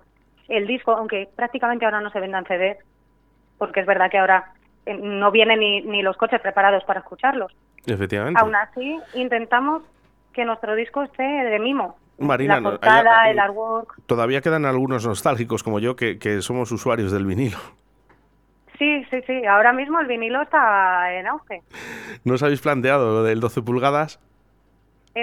el 0.48 0.66
disco, 0.66 0.92
aunque 0.92 1.28
prácticamente 1.36 1.84
ahora 1.84 2.00
no 2.00 2.10
se 2.10 2.20
vendan 2.20 2.44
CDs, 2.46 2.78
porque 3.58 3.80
es 3.80 3.86
verdad 3.86 4.10
que 4.10 4.18
ahora 4.18 4.52
eh, 4.86 4.94
no 4.94 5.30
vienen 5.30 5.60
ni, 5.60 5.82
ni 5.82 6.02
los 6.02 6.16
coches 6.16 6.40
preparados 6.40 6.84
para 6.84 7.00
escucharlos. 7.00 7.54
Efectivamente. 7.86 8.40
Aún 8.40 8.54
así, 8.56 8.98
intentamos 9.14 9.82
que 10.32 10.44
nuestro 10.44 10.74
disco 10.74 11.02
esté 11.02 11.22
de 11.22 11.58
mimo. 11.58 11.96
Marina, 12.18 12.56
la 12.60 12.70
portada, 12.70 13.22
hay- 13.22 13.32
el 13.32 13.38
artwork. 13.38 13.94
Todavía 14.06 14.40
quedan 14.40 14.64
algunos 14.64 15.06
nostálgicos 15.06 15.62
como 15.62 15.78
yo 15.78 15.94
que, 15.96 16.18
que 16.18 16.40
somos 16.42 16.72
usuarios 16.72 17.12
del 17.12 17.26
vinilo. 17.26 17.58
Sí, 18.78 19.04
sí, 19.10 19.20
sí. 19.26 19.44
Ahora 19.44 19.72
mismo 19.72 19.98
el 20.00 20.06
vinilo 20.06 20.40
está 20.42 21.12
en 21.14 21.26
auge. 21.26 21.62
¿No 22.24 22.34
os 22.34 22.42
habéis 22.42 22.60
planteado 22.60 23.12
lo 23.12 23.22
del 23.24 23.40
12 23.40 23.62
pulgadas? 23.62 24.20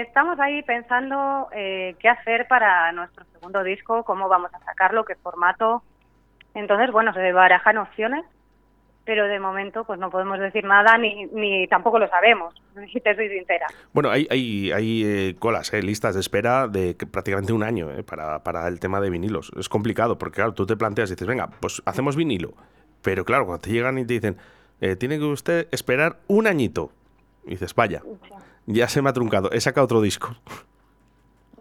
Estamos 0.02 0.38
ahí 0.40 0.62
pensando 0.62 1.48
eh, 1.52 1.96
qué 1.98 2.10
hacer 2.10 2.46
para 2.48 2.92
nuestro 2.92 3.24
segundo 3.32 3.62
disco, 3.62 4.04
cómo 4.04 4.28
vamos 4.28 4.52
a 4.52 4.58
sacarlo, 4.58 5.06
qué 5.06 5.14
formato. 5.14 5.82
Entonces, 6.52 6.90
bueno, 6.92 7.14
se 7.14 7.32
barajan 7.32 7.78
opciones, 7.78 8.22
pero 9.06 9.26
de 9.26 9.40
momento 9.40 9.84
pues 9.84 9.98
no 9.98 10.10
podemos 10.10 10.38
decir 10.38 10.64
nada 10.64 10.98
ni, 10.98 11.24
ni 11.26 11.66
tampoco 11.68 11.98
lo 11.98 12.08
sabemos, 12.08 12.54
si 12.92 13.00
te 13.00 13.14
soy 13.14 13.30
sincera. 13.30 13.68
Bueno, 13.94 14.10
hay, 14.10 14.26
hay, 14.30 14.70
hay 14.70 15.02
eh, 15.02 15.36
colas, 15.38 15.72
eh, 15.72 15.82
listas 15.82 16.14
de 16.14 16.20
espera 16.20 16.68
de 16.68 16.94
que 16.98 17.06
prácticamente 17.06 17.54
un 17.54 17.62
año 17.62 17.90
eh, 17.90 18.02
para, 18.02 18.42
para 18.42 18.68
el 18.68 18.78
tema 18.78 19.00
de 19.00 19.08
vinilos. 19.08 19.50
Es 19.58 19.70
complicado 19.70 20.18
porque, 20.18 20.36
claro, 20.36 20.52
tú 20.52 20.66
te 20.66 20.76
planteas 20.76 21.08
y 21.08 21.14
dices, 21.14 21.26
venga, 21.26 21.48
pues 21.60 21.80
hacemos 21.86 22.16
vinilo. 22.16 22.52
Pero 23.00 23.24
claro, 23.24 23.46
cuando 23.46 23.62
te 23.62 23.70
llegan 23.70 23.96
y 23.96 24.04
te 24.04 24.12
dicen, 24.12 24.36
eh, 24.82 24.94
tiene 24.94 25.18
que 25.18 25.24
usted 25.24 25.68
esperar 25.70 26.18
un 26.26 26.46
añito. 26.46 26.90
Y 27.46 27.50
dices, 27.50 27.74
vaya, 27.74 28.02
ya 28.66 28.88
se 28.88 29.02
me 29.02 29.10
ha 29.10 29.12
truncado, 29.12 29.50
he 29.52 29.60
sacado 29.60 29.84
otro 29.84 30.00
disco. 30.00 30.36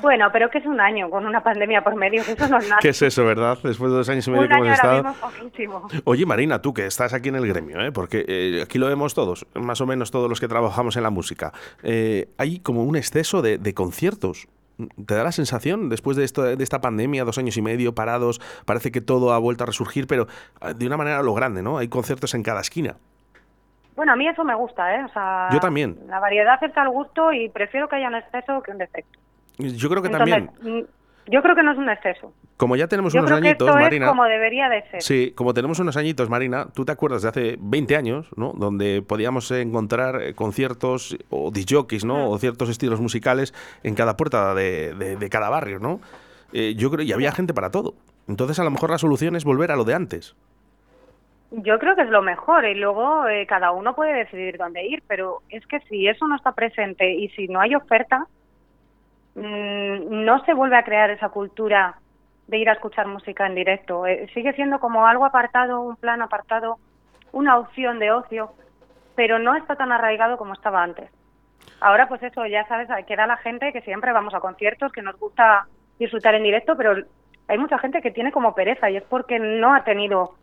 Bueno, 0.01 0.27
pero 0.31 0.49
que 0.49 0.57
es 0.57 0.65
un 0.65 0.79
año 0.81 1.09
con 1.09 1.25
una 1.25 1.41
pandemia 1.41 1.83
por 1.83 1.95
medio, 1.95 2.23
que 2.23 2.33
eso 2.33 2.47
no 2.49 2.57
es 2.57 2.65
nada. 2.69 2.79
¿Qué 2.81 2.89
es 2.89 3.01
eso, 3.01 3.25
verdad? 3.25 3.57
Después 3.63 3.91
de 3.91 3.97
dos 3.97 4.09
años 4.09 4.27
y 4.27 4.31
medio 4.31 4.43
un 4.43 4.49
que 4.49 4.55
hemos 4.55 4.79
ahora 4.83 5.11
estado. 5.11 5.31
mismo. 5.57 5.87
Oye, 6.03 6.25
Marina, 6.25 6.61
tú 6.61 6.73
que 6.73 6.85
estás 6.85 7.13
aquí 7.13 7.29
en 7.29 7.35
el 7.35 7.47
gremio, 7.47 7.79
¿eh? 7.81 7.91
porque 7.91 8.25
eh, 8.27 8.61
aquí 8.61 8.77
lo 8.77 8.87
vemos 8.87 9.13
todos, 9.13 9.47
más 9.53 9.79
o 9.81 9.85
menos 9.85 10.11
todos 10.11 10.29
los 10.29 10.39
que 10.39 10.47
trabajamos 10.47 10.97
en 10.97 11.03
la 11.03 11.09
música. 11.09 11.53
Eh, 11.81 12.29
hay 12.37 12.59
como 12.59 12.83
un 12.83 12.95
exceso 12.97 13.41
de, 13.41 13.57
de 13.57 13.73
conciertos. 13.73 14.47
¿Te 15.05 15.15
da 15.15 15.23
la 15.23 15.31
sensación, 15.31 15.87
después 15.87 16.17
de, 16.17 16.25
esto, 16.25 16.43
de 16.43 16.61
esta 16.61 16.81
pandemia, 16.81 17.23
dos 17.23 17.37
años 17.37 17.55
y 17.55 17.61
medio 17.61 17.95
parados, 17.95 18.41
parece 18.65 18.91
que 18.91 18.99
todo 18.99 19.31
ha 19.31 19.37
vuelto 19.37 19.63
a 19.63 19.67
resurgir, 19.67 20.05
pero 20.05 20.27
eh, 20.61 20.73
de 20.75 20.85
una 20.85 20.97
manera 20.97 21.19
a 21.19 21.23
lo 21.23 21.33
grande, 21.33 21.63
¿no? 21.63 21.77
Hay 21.77 21.87
conciertos 21.87 22.33
en 22.33 22.43
cada 22.43 22.59
esquina. 22.59 22.97
Bueno, 23.95 24.11
a 24.13 24.15
mí 24.15 24.27
eso 24.27 24.43
me 24.43 24.55
gusta, 24.55 24.95
¿eh? 24.95 25.03
O 25.05 25.09
sea, 25.09 25.49
Yo 25.51 25.59
también. 25.59 25.97
La 26.07 26.19
variedad 26.19 26.61
está 26.63 26.81
al 26.81 26.89
gusto 26.89 27.31
y 27.31 27.49
prefiero 27.49 27.87
que 27.87 27.95
haya 27.95 28.07
un 28.09 28.15
exceso 28.15 28.61
que 28.61 28.71
un 28.71 28.77
defecto. 28.77 29.19
Yo 29.57 29.89
creo 29.89 30.01
que 30.01 30.09
Entonces, 30.09 30.47
también, 30.59 30.79
mm, 30.83 31.31
yo 31.31 31.41
creo 31.41 31.55
que 31.55 31.63
no 31.63 31.71
es 31.71 31.77
un 31.77 31.89
exceso. 31.89 32.33
como 32.57 32.75
ya 32.75 32.87
tenemos 32.87 33.13
Yo 33.13 33.19
unos 33.19 33.31
creo 33.31 33.41
que 33.41 33.47
añitos, 33.49 33.67
esto 33.69 33.79
Marina. 33.79 34.05
es 34.05 34.09
como 34.09 34.23
debería 34.25 34.67
de 34.69 34.81
ser. 34.91 35.01
Sí, 35.01 35.31
como 35.35 35.53
tenemos 35.53 35.79
unos 35.79 35.95
añitos, 35.97 36.29
Marina, 36.29 36.67
tú 36.73 36.83
te 36.85 36.91
acuerdas 36.91 37.21
de 37.21 37.29
hace 37.29 37.57
20 37.59 37.95
años, 37.95 38.27
¿no? 38.35 38.51
Donde 38.53 39.01
podíamos 39.01 39.49
encontrar 39.51 40.21
eh, 40.21 40.33
conciertos 40.35 41.17
o 41.29 41.51
disjockeys, 41.51 42.03
Mm. 42.03 42.07
¿no? 42.09 42.29
O 42.29 42.37
ciertos 42.37 42.69
estilos 42.69 42.99
musicales 42.99 43.53
en 43.83 43.95
cada 43.95 44.17
puerta 44.17 44.53
de, 44.53 44.93
de- 44.93 45.15
de 45.15 45.29
cada 45.29 45.49
barrio, 45.49 45.79
¿no? 45.79 46.01
Eh, 46.53 46.75
yo 46.75 46.91
creo 46.91 47.05
y 47.05 47.13
había 47.13 47.31
gente 47.31 47.53
para 47.53 47.71
todo. 47.71 47.93
Entonces, 48.27 48.59
a 48.59 48.63
lo 48.65 48.71
mejor 48.71 48.89
la 48.89 48.97
solución 48.97 49.35
es 49.37 49.45
volver 49.45 49.71
a 49.71 49.75
lo 49.77 49.83
de 49.85 49.93
antes. 49.93 50.35
Yo 51.63 51.79
creo 51.79 51.95
que 51.95 52.01
es 52.01 52.09
lo 52.09 52.21
mejor 52.21 52.65
y 52.65 52.75
luego 52.75 53.27
eh, 53.29 53.45
cada 53.47 53.71
uno 53.71 53.95
puede 53.95 54.13
decidir 54.13 54.57
dónde 54.57 54.85
ir, 54.85 55.01
pero 55.07 55.41
es 55.49 55.65
que 55.67 55.79
si 55.81 56.05
eso 56.05 56.27
no 56.27 56.35
está 56.35 56.51
presente 56.51 57.09
y 57.13 57.29
si 57.29 57.47
no 57.47 57.61
hay 57.61 57.75
oferta, 57.75 58.27
mm, 59.35 60.25
no 60.25 60.43
se 60.43 60.53
vuelve 60.53 60.75
a 60.75 60.83
crear 60.83 61.11
esa 61.11 61.29
cultura 61.29 61.95
de 62.47 62.57
ir 62.57 62.69
a 62.69 62.73
escuchar 62.73 63.07
música 63.07 63.47
en 63.47 63.55
directo. 63.55 64.05
Eh, 64.05 64.27
sigue 64.33 64.51
siendo 64.51 64.79
como 64.79 65.07
algo 65.07 65.25
apartado, 65.25 65.79
un 65.79 65.95
plan 65.95 66.21
apartado, 66.21 66.77
una 67.31 67.57
opción 67.57 67.99
de 67.99 68.11
ocio, 68.11 68.51
pero 69.15 69.39
no 69.39 69.55
está 69.55 69.77
tan 69.77 69.93
arraigado 69.93 70.37
como 70.37 70.53
estaba 70.53 70.83
antes. 70.83 71.09
Ahora, 71.79 72.09
pues 72.09 72.21
eso, 72.21 72.45
ya 72.47 72.67
sabes, 72.67 72.89
queda 73.05 73.27
la 73.27 73.37
gente 73.37 73.71
que 73.71 73.81
siempre 73.81 74.11
vamos 74.11 74.33
a 74.33 74.41
conciertos, 74.41 74.91
que 74.91 75.01
nos 75.01 75.17
gusta 75.17 75.67
disfrutar 75.99 76.35
en 76.35 76.43
directo, 76.43 76.75
pero 76.75 77.01
hay 77.47 77.57
mucha 77.57 77.77
gente 77.77 78.01
que 78.01 78.11
tiene 78.11 78.33
como 78.33 78.53
pereza 78.53 78.89
y 78.89 78.97
es 78.97 79.03
porque 79.03 79.39
no 79.39 79.73
ha 79.73 79.85
tenido 79.85 80.35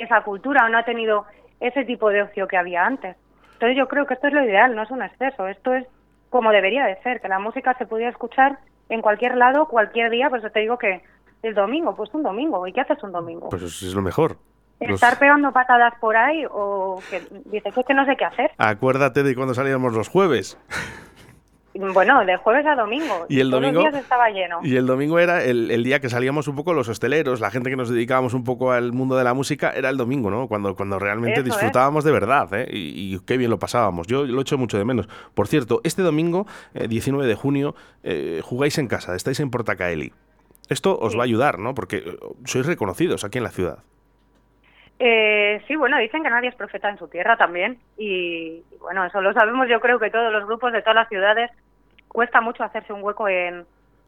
esa 0.00 0.22
cultura 0.22 0.64
o 0.64 0.68
no 0.68 0.78
ha 0.78 0.84
tenido 0.84 1.24
ese 1.60 1.84
tipo 1.84 2.10
de 2.10 2.22
ocio 2.22 2.46
que 2.48 2.56
había 2.56 2.84
antes. 2.84 3.16
Entonces 3.54 3.76
yo 3.76 3.88
creo 3.88 4.06
que 4.06 4.14
esto 4.14 4.26
es 4.28 4.32
lo 4.34 4.44
ideal, 4.44 4.74
no 4.74 4.82
es 4.82 4.90
un 4.90 5.02
exceso, 5.02 5.46
esto 5.48 5.74
es 5.74 5.86
como 6.30 6.50
debería 6.50 6.84
de 6.86 6.96
ser, 7.02 7.20
que 7.20 7.28
la 7.28 7.38
música 7.38 7.74
se 7.78 7.86
pudiera 7.86 8.10
escuchar 8.10 8.58
en 8.88 9.00
cualquier 9.00 9.36
lado, 9.36 9.66
cualquier 9.66 10.10
día, 10.10 10.28
pues 10.28 10.42
yo 10.42 10.50
te 10.50 10.60
digo 10.60 10.76
que 10.78 11.02
el 11.42 11.54
domingo, 11.54 11.94
pues 11.94 12.12
un 12.14 12.22
domingo, 12.22 12.66
¿y 12.66 12.72
qué 12.72 12.80
haces 12.80 13.02
un 13.02 13.12
domingo? 13.12 13.48
Pues 13.50 13.62
eso 13.62 13.86
es 13.86 13.94
lo 13.94 14.02
mejor. 14.02 14.36
Los- 14.80 15.00
Estar 15.02 15.18
pegando 15.18 15.52
patadas 15.52 15.94
por 16.00 16.16
ahí 16.16 16.44
o 16.50 17.00
que 17.08 17.20
dices 17.46 17.76
es 17.78 17.86
que 17.86 17.94
no 17.94 18.04
sé 18.04 18.16
qué 18.16 18.24
hacer. 18.24 18.50
Acuérdate 18.58 19.22
de 19.22 19.34
cuando 19.34 19.54
salíamos 19.54 19.92
los 19.94 20.08
jueves. 20.08 20.58
Bueno, 21.74 22.24
de 22.24 22.36
jueves 22.36 22.64
a 22.66 22.76
domingo. 22.76 23.26
Y 23.28 23.40
el 23.40 23.50
todos 23.50 23.62
domingo. 23.62 23.82
los 23.82 23.92
días 23.92 24.02
estaba 24.04 24.30
lleno. 24.30 24.60
Y 24.62 24.76
el 24.76 24.86
domingo 24.86 25.18
era 25.18 25.42
el, 25.44 25.70
el 25.72 25.82
día 25.82 25.98
que 26.00 26.08
salíamos 26.08 26.46
un 26.46 26.54
poco 26.54 26.72
los 26.72 26.88
hosteleros, 26.88 27.40
la 27.40 27.50
gente 27.50 27.68
que 27.68 27.76
nos 27.76 27.88
dedicábamos 27.88 28.32
un 28.32 28.44
poco 28.44 28.70
al 28.72 28.92
mundo 28.92 29.16
de 29.16 29.24
la 29.24 29.34
música, 29.34 29.70
era 29.70 29.88
el 29.90 29.96
domingo, 29.96 30.30
¿no? 30.30 30.46
Cuando, 30.46 30.76
cuando 30.76 30.98
realmente 31.00 31.40
Eso 31.40 31.48
es. 31.48 31.54
disfrutábamos 31.54 32.04
de 32.04 32.12
verdad, 32.12 32.48
¿eh? 32.54 32.68
Y, 32.70 33.14
y 33.16 33.18
qué 33.26 33.36
bien 33.36 33.50
lo 33.50 33.58
pasábamos. 33.58 34.06
Yo 34.06 34.24
lo 34.24 34.40
echo 34.40 34.56
mucho 34.56 34.78
de 34.78 34.84
menos. 34.84 35.08
Por 35.34 35.48
cierto, 35.48 35.80
este 35.82 36.02
domingo, 36.02 36.46
eh, 36.74 36.86
19 36.86 37.26
de 37.26 37.34
junio, 37.34 37.74
eh, 38.04 38.40
jugáis 38.44 38.78
en 38.78 38.86
casa, 38.86 39.16
estáis 39.16 39.40
en 39.40 39.50
Portacaeli. 39.50 40.12
Esto 40.68 40.96
os 40.98 41.12
Sí. 41.12 41.18
va 41.18 41.24
a 41.24 41.26
ayudar, 41.26 41.58
¿no? 41.58 41.74
Porque 41.74 41.96
eh, 41.98 42.18
sois 42.44 42.64
reconocidos 42.66 43.24
aquí 43.24 43.38
en 43.38 43.44
la 43.44 43.50
ciudad. 43.50 43.78
Eh, 44.98 45.62
sí, 45.66 45.76
bueno, 45.76 45.98
dicen 45.98 46.22
que 46.22 46.30
nadie 46.30 46.48
es 46.48 46.54
profeta 46.54 46.88
en 46.88 46.98
su 46.98 47.08
tierra 47.08 47.36
también. 47.36 47.78
Y, 47.96 48.62
y 48.70 48.76
bueno, 48.80 49.04
eso 49.04 49.20
lo 49.20 49.32
sabemos 49.32 49.68
yo 49.68 49.80
creo 49.80 49.98
que 49.98 50.10
todos 50.10 50.32
los 50.32 50.46
grupos 50.46 50.72
de 50.72 50.82
todas 50.82 50.96
las 50.96 51.08
ciudades 51.08 51.50
cuesta 52.08 52.40
mucho 52.40 52.62
hacerse 52.62 52.92
un 52.92 53.02
hueco 53.02 53.28
en, 53.28 53.64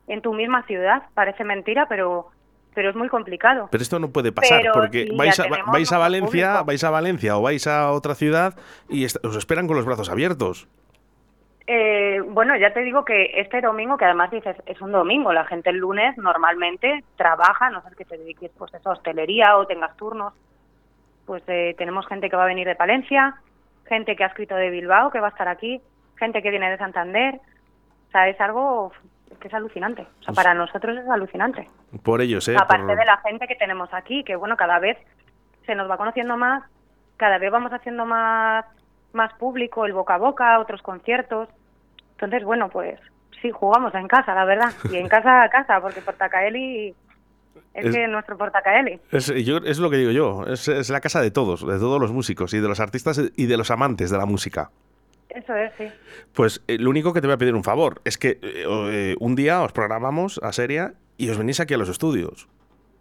en 0.06 0.22
tu 0.22 0.32
misma 0.32 0.62
ciudad. 0.62 1.02
Parece 1.14 1.44
mentira, 1.44 1.86
pero 1.88 2.30
pero 2.76 2.90
es 2.90 2.96
muy 2.96 3.08
complicado. 3.08 3.68
Pero 3.70 3.82
esto 3.82 3.98
no 3.98 4.10
puede 4.10 4.32
pasar 4.32 4.60
Pero 4.60 4.74
porque 4.74 5.08
vais 5.16 5.40
a, 5.40 5.46
vais 5.72 5.90
a 5.92 5.98
Valencia, 5.98 6.48
público. 6.48 6.64
vais 6.66 6.84
a 6.84 6.90
Valencia 6.90 7.38
o 7.38 7.42
vais 7.42 7.66
a 7.66 7.90
otra 7.90 8.14
ciudad 8.14 8.54
y 8.90 9.06
os 9.06 9.36
esperan 9.36 9.66
con 9.66 9.76
los 9.76 9.86
brazos 9.86 10.10
abiertos. 10.10 10.68
Eh, 11.66 12.20
bueno, 12.20 12.54
ya 12.56 12.74
te 12.74 12.80
digo 12.80 13.04
que 13.04 13.40
este 13.40 13.62
domingo, 13.62 13.96
que 13.96 14.04
además 14.04 14.30
dices, 14.30 14.56
es 14.66 14.80
un 14.82 14.92
domingo, 14.92 15.32
la 15.32 15.46
gente 15.46 15.70
el 15.70 15.78
lunes 15.78 16.18
normalmente 16.18 17.02
trabaja, 17.16 17.66
a 17.66 17.70
no 17.70 17.82
ser 17.82 17.96
que 17.96 18.04
te 18.04 18.18
dediques 18.18 18.52
pues 18.58 18.72
a 18.74 18.90
hostelería 18.90 19.56
o 19.56 19.66
tengas 19.66 19.96
turnos. 19.96 20.34
Pues 21.26 21.42
eh, 21.48 21.74
tenemos 21.76 22.06
gente 22.06 22.30
que 22.30 22.36
va 22.36 22.44
a 22.44 22.46
venir 22.46 22.66
de 22.66 22.76
Palencia, 22.76 23.34
gente 23.86 24.16
que 24.16 24.24
ha 24.24 24.28
escrito 24.28 24.54
de 24.54 24.70
Bilbao, 24.70 25.10
que 25.10 25.20
va 25.20 25.26
a 25.28 25.30
estar 25.30 25.48
aquí, 25.48 25.80
gente 26.16 26.42
que 26.42 26.50
viene 26.50 26.70
de 26.70 26.78
Santander. 26.78 27.34
O 28.08 28.10
sea, 28.12 28.28
es 28.28 28.40
algo 28.40 28.92
que 29.40 29.48
es 29.48 29.54
alucinante. 29.54 30.06
O 30.20 30.22
sea, 30.24 30.34
para 30.34 30.54
nosotros 30.54 30.96
es 30.96 31.08
alucinante. 31.08 31.68
Por 32.04 32.20
ellos, 32.22 32.46
¿eh? 32.48 32.56
Aparte 32.56 32.86
por- 32.86 32.96
de 32.96 33.04
la 33.04 33.16
gente 33.18 33.46
que 33.48 33.56
tenemos 33.56 33.92
aquí, 33.92 34.22
que 34.24 34.36
bueno, 34.36 34.56
cada 34.56 34.78
vez 34.78 34.96
se 35.66 35.74
nos 35.74 35.90
va 35.90 35.96
conociendo 35.96 36.36
más, 36.36 36.62
cada 37.16 37.38
vez 37.38 37.50
vamos 37.50 37.72
haciendo 37.72 38.06
más, 38.06 38.64
más 39.12 39.32
público, 39.34 39.84
el 39.84 39.92
boca 39.92 40.14
a 40.14 40.18
boca, 40.18 40.58
otros 40.60 40.80
conciertos. 40.82 41.48
Entonces, 42.12 42.44
bueno, 42.44 42.68
pues 42.68 43.00
sí, 43.42 43.50
jugamos 43.50 43.94
en 43.94 44.06
casa, 44.08 44.32
la 44.34 44.44
verdad. 44.44 44.72
Y 44.90 44.96
en 44.96 45.08
casa 45.08 45.42
a 45.42 45.50
casa, 45.50 45.80
porque 45.80 46.00
Portacaeli 46.00 46.94
es, 47.74 47.86
Es- 47.86 47.94
que 47.94 48.04
es 48.04 48.10
nuestro 48.10 48.36
Portacaeli. 48.38 49.00
Es, 49.12 49.26
yo- 49.44 49.58
es 49.58 49.78
lo 49.78 49.90
que 49.90 49.96
digo 49.96 50.10
yo, 50.10 50.44
es, 50.46 50.66
es 50.68 50.90
la 50.90 51.00
casa 51.00 51.20
de 51.20 51.30
todos, 51.30 51.66
de 51.66 51.78
todos 51.78 52.00
los 52.00 52.12
músicos 52.12 52.52
y 52.54 52.60
de 52.60 52.68
los 52.68 52.80
artistas 52.80 53.20
y 53.36 53.46
de 53.46 53.56
los 53.56 53.70
amantes 53.70 54.10
de 54.10 54.18
la 54.18 54.26
música. 54.26 54.70
Eso 55.28 55.54
es, 55.54 55.72
sí. 55.76 55.84
Pues 56.32 56.62
eh, 56.66 56.78
lo 56.78 56.88
único 56.90 57.12
que 57.12 57.20
te 57.20 57.26
voy 57.26 57.34
a 57.34 57.38
pedir 57.38 57.54
un 57.54 57.64
favor 57.64 58.00
es 58.04 58.16
que 58.16 58.38
eh, 58.42 58.64
eh, 58.66 59.16
un 59.20 59.34
día 59.36 59.62
os 59.62 59.72
programamos 59.72 60.40
a 60.42 60.52
Seria 60.52 60.94
y 61.18 61.28
os 61.28 61.36
venís 61.38 61.60
aquí 61.60 61.74
a 61.74 61.78
los 61.78 61.88
estudios. 61.90 62.48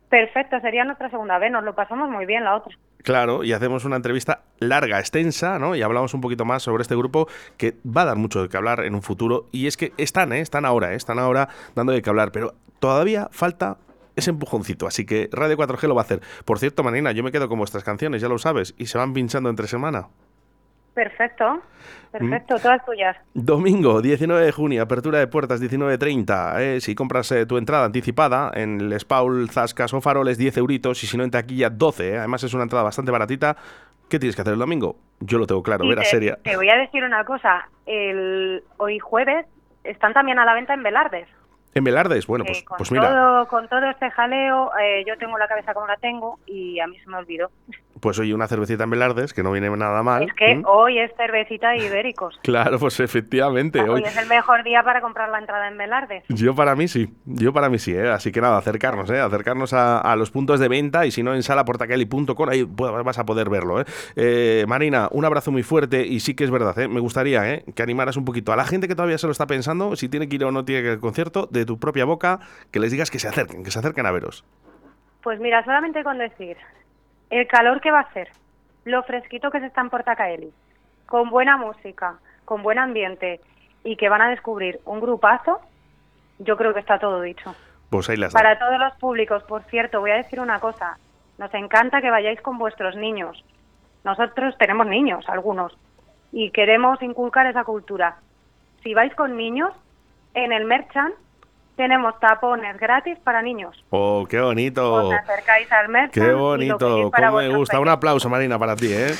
Perfecto, 0.10 0.60
sería 0.62 0.84
nuestra 0.86 1.10
segunda 1.10 1.38
vez, 1.40 1.52
nos 1.52 1.64
lo 1.64 1.74
pasamos 1.76 2.10
muy 2.10 2.26
bien 2.26 2.44
la 2.44 2.56
otra. 2.58 2.76
Claro, 3.04 3.44
y 3.44 3.54
hacemos 3.54 3.86
una 3.86 3.96
entrevista 3.98 4.42
larga, 4.60 5.00
extensa, 5.00 5.60
¿no? 5.60 5.76
Y 5.76 5.82
hablamos 5.82 6.14
un 6.14 6.22
poquito 6.22 6.46
más 6.46 6.64
sobre 6.64 6.82
este 6.82 6.96
grupo 6.96 7.28
que 7.58 7.76
va 7.86 8.02
a 8.02 8.06
dar 8.06 8.16
mucho 8.18 8.42
de 8.42 8.50
qué 8.50 8.58
hablar 8.58 8.84
en 8.84 8.96
un 8.96 9.02
futuro. 9.02 9.46
Y 9.52 9.68
es 9.68 9.78
que 9.78 9.94
están, 9.98 10.32
¿eh? 10.34 10.40
Están 10.42 10.66
ahora, 10.66 10.94
¿eh? 10.94 10.96
Están 10.96 11.20
ahora 11.20 11.50
dando 11.76 11.92
de 11.94 12.02
qué 12.02 12.10
hablar, 12.10 12.32
pero 12.32 12.54
todavía 12.80 13.28
falta 13.32 13.78
ese 14.16 14.30
empujoncito. 14.32 14.88
Así 14.88 15.06
que 15.06 15.30
Radio 15.32 15.58
4G 15.58 15.88
lo 15.88 15.96
va 15.96 16.02
a 16.02 16.06
hacer. 16.06 16.22
Por 16.46 16.60
cierto, 16.60 16.84
Marina, 16.84 17.12
yo 17.12 17.24
me 17.24 17.32
quedo 17.32 17.48
con 17.50 17.58
vuestras 17.58 17.84
canciones, 17.84 18.22
ya 18.22 18.28
lo 18.30 18.38
sabes, 18.38 18.74
y 18.78 18.86
se 18.88 18.98
van 18.98 19.14
pinchando 19.14 19.50
entre 19.50 19.68
semana. 19.68 20.08
Perfecto, 20.94 21.62
perfecto, 22.10 22.56
todas 22.58 22.86
tuyas. 22.86 23.18
Domingo, 23.34 24.02
19 24.02 24.46
de 24.46 24.52
junio, 24.54 24.82
apertura 24.82 25.20
de 25.20 25.28
puertas 25.28 25.62
19.30. 25.62 26.62
¿eh? 26.62 26.80
Si 26.80 26.96
compras 26.96 27.30
eh, 27.34 27.46
tu 27.46 27.58
entrada 27.58 27.84
anticipada 27.84 28.50
en 28.54 28.80
el 28.80 28.98
Spaul, 28.98 29.50
Zascas 29.50 29.94
o 29.94 30.00
Faroles, 30.00 30.38
10 30.38 30.56
euritos. 30.56 31.04
Y 31.04 31.08
si 31.08 31.18
no, 31.18 31.26
en 31.26 31.32
taquilla, 31.32 31.70
12. 31.70 32.14
¿eh? 32.14 32.18
Además, 32.20 32.44
es 32.44 32.54
una 32.54 32.64
entrada 32.64 32.86
bastante 32.86 33.12
baratita. 33.12 33.58
¿Qué 34.10 34.20
tienes 34.20 34.38
que 34.38 34.42
hacer 34.44 34.54
el 34.54 34.60
domingo? 34.60 34.96
Yo 35.20 35.38
lo 35.38 35.46
tengo 35.48 35.62
claro, 35.64 35.84
Y 35.84 35.90
ver 35.90 36.00
a 36.00 36.06
seria. 36.06 36.38
te 36.42 36.56
voy 36.56 36.70
a 36.70 36.78
decir 36.78 37.04
una 37.04 37.26
cosa, 37.26 37.68
el 37.86 38.64
hoy 38.78 38.98
jueves 39.00 39.46
están 39.84 40.14
también 40.14 40.40
a 40.40 40.46
la 40.46 40.54
venta 40.54 40.74
en 40.74 40.84
Velardes. 40.84 41.28
En 41.76 41.84
Velardes, 41.84 42.26
bueno, 42.26 42.46
pues, 42.46 42.64
con, 42.64 42.78
pues 42.78 42.90
mira, 42.90 43.10
todo, 43.10 43.48
con 43.50 43.68
todo 43.68 43.86
este 43.90 44.10
jaleo, 44.10 44.72
eh, 44.82 45.04
yo 45.06 45.18
tengo 45.18 45.38
la 45.38 45.46
cabeza 45.46 45.74
como 45.74 45.86
la 45.88 45.98
tengo 45.98 46.40
y 46.46 46.80
a 46.80 46.88
mí 46.88 46.98
se 47.00 47.10
me 47.10 47.18
olvidó. 47.18 47.52
Pues 48.06 48.20
oye, 48.20 48.36
una 48.36 48.48
cervecita 48.48 48.84
en 48.84 48.92
Velardes, 48.92 49.34
que 49.34 49.42
no 49.42 49.52
viene 49.52 49.68
nada 49.76 50.04
mal. 50.04 50.22
Es 50.22 50.34
que 50.36 50.62
hoy 50.68 51.00
es 51.00 51.12
cervecita 51.18 51.76
y 51.76 51.86
ibéricos. 51.86 52.40
Claro, 52.44 52.78
pues 52.78 53.00
efectivamente. 53.00 53.82
Hoy 53.82 53.90
Hoy, 53.90 54.04
es 54.04 54.16
el 54.16 54.28
mejor 54.28 54.64
día 54.64 54.84
para 54.84 55.02
comprar 55.02 55.30
la 55.30 55.40
entrada 55.40 55.68
en 55.68 55.76
Velardes. 55.76 56.24
Yo 56.30 56.54
para 56.54 56.76
mí 56.76 56.88
sí, 56.88 57.10
yo 57.26 57.52
para 57.52 57.68
mí 57.68 57.80
sí, 57.80 57.96
¿eh? 57.96 58.10
así 58.10 58.32
que 58.32 58.42
nada, 58.42 58.60
acercarnos, 58.60 59.10
¿eh? 59.10 59.20
acercarnos 59.20 59.74
a, 59.74 60.00
a 60.00 60.16
los 60.16 60.30
puntos 60.30 60.60
de 60.60 60.68
venta 60.68 61.08
y 61.08 61.12
si 61.12 61.24
no 61.24 61.34
en 61.34 61.42
salaportacali.com, 61.42 62.50
ahí 62.50 62.64
vas 62.64 63.18
a 63.18 63.26
poder 63.26 63.50
verlo. 63.50 63.82
¿eh? 63.82 63.86
Eh, 64.16 64.66
Marina, 64.68 65.10
un 65.12 65.26
abrazo 65.26 65.52
muy 65.52 65.64
fuerte 65.64 66.06
y 66.06 66.20
sí 66.20 66.36
que 66.36 66.44
es 66.44 66.52
verdad, 66.52 66.78
¿eh? 66.78 66.88
me 66.88 67.00
gustaría 67.00 67.52
¿eh? 67.52 67.66
que 67.74 67.82
animaras 67.82 68.18
un 68.18 68.26
poquito 68.26 68.54
a 68.54 68.56
la 68.56 68.66
gente 68.66 68.88
que 68.88 68.94
todavía 68.94 69.18
se 69.18 69.26
lo 69.26 69.32
está 69.32 69.48
pensando, 69.48 69.96
si 69.96 70.10
tiene 70.10 70.30
que 70.30 70.36
ir 70.36 70.46
o 70.46 70.52
no 70.52 70.64
tiene 70.64 70.84
que 70.84 70.88
ir 70.90 70.94
al 70.94 71.00
concierto, 71.00 71.48
de 71.50 71.66
tu 71.66 71.80
propia 71.80 72.06
boca, 72.06 72.40
que 72.72 72.80
les 72.80 72.92
digas 72.92 73.10
que 73.10 73.18
se 73.18 73.28
acerquen, 73.28 73.64
que 73.64 73.72
se 73.72 73.80
acerquen 73.80 74.06
a 74.06 74.12
veros. 74.12 74.46
Pues 75.24 75.40
mira, 75.40 75.66
solamente 75.66 76.04
con 76.04 76.20
decir 76.20 76.56
el 77.30 77.48
calor 77.48 77.82
que 77.82 77.92
va 77.92 78.00
a 78.00 78.04
hacer, 78.04 78.30
lo 78.84 79.04
fresquito 79.04 79.52
que 79.52 79.60
se 79.60 79.68
está 79.68 79.82
en 79.82 79.90
Portacaeli, 79.90 80.54
con 81.06 81.30
buena 81.30 81.58
música, 81.58 82.20
con 82.46 82.64
buen 82.64 82.80
ambiente 82.80 83.42
y 83.84 83.96
que 83.96 84.10
van 84.10 84.22
a 84.22 84.30
descubrir 84.30 84.80
un 84.86 85.00
grupazo, 85.00 85.60
yo 86.40 86.58
creo 86.58 86.74
que 86.74 86.80
está 86.80 87.00
todo 87.00 87.22
dicho. 87.22 87.56
Pues 87.90 88.10
ahí 88.10 88.18
las. 88.18 88.34
Para 88.34 88.58
todos 88.60 88.80
los 88.80 88.94
públicos, 88.98 89.44
por 89.44 89.64
cierto, 89.64 90.00
voy 90.00 90.12
a 90.12 90.16
decir 90.16 90.40
una 90.40 90.60
cosa. 90.60 90.98
Nos 91.38 91.54
encanta 91.54 92.02
que 92.02 92.10
vayáis 92.10 92.42
con 92.42 92.58
vuestros 92.58 92.96
niños. 92.96 93.44
Nosotros 94.04 94.56
tenemos 94.58 94.88
niños, 94.88 95.26
algunos, 95.28 95.78
y 96.32 96.52
queremos 96.52 97.02
inculcar 97.02 97.46
esa 97.48 97.64
cultura. 97.64 98.18
Si 98.84 98.94
vais 98.94 99.14
con 99.16 99.36
niños, 99.36 99.74
en 100.34 100.52
el 100.52 100.66
Merchant 100.66 101.16
tenemos 101.76 102.20
tapones 102.20 102.78
gratis 102.80 103.18
para 103.24 103.42
niños. 103.42 103.76
Oh, 103.90 104.26
qué 104.30 104.40
bonito. 104.40 104.94
Os 104.94 105.14
acercáis 105.14 105.72
al 105.72 105.90
Merchant. 105.90 106.14
Qué 106.14 106.34
bonito, 106.34 107.12
cómo 107.12 107.38
me 107.38 107.50
gusta. 107.50 107.80
Un 107.80 107.90
aplauso, 107.90 108.30
Marina, 108.30 108.58
para 108.58 108.76
ti, 108.76 108.88
¿eh? 108.92 109.08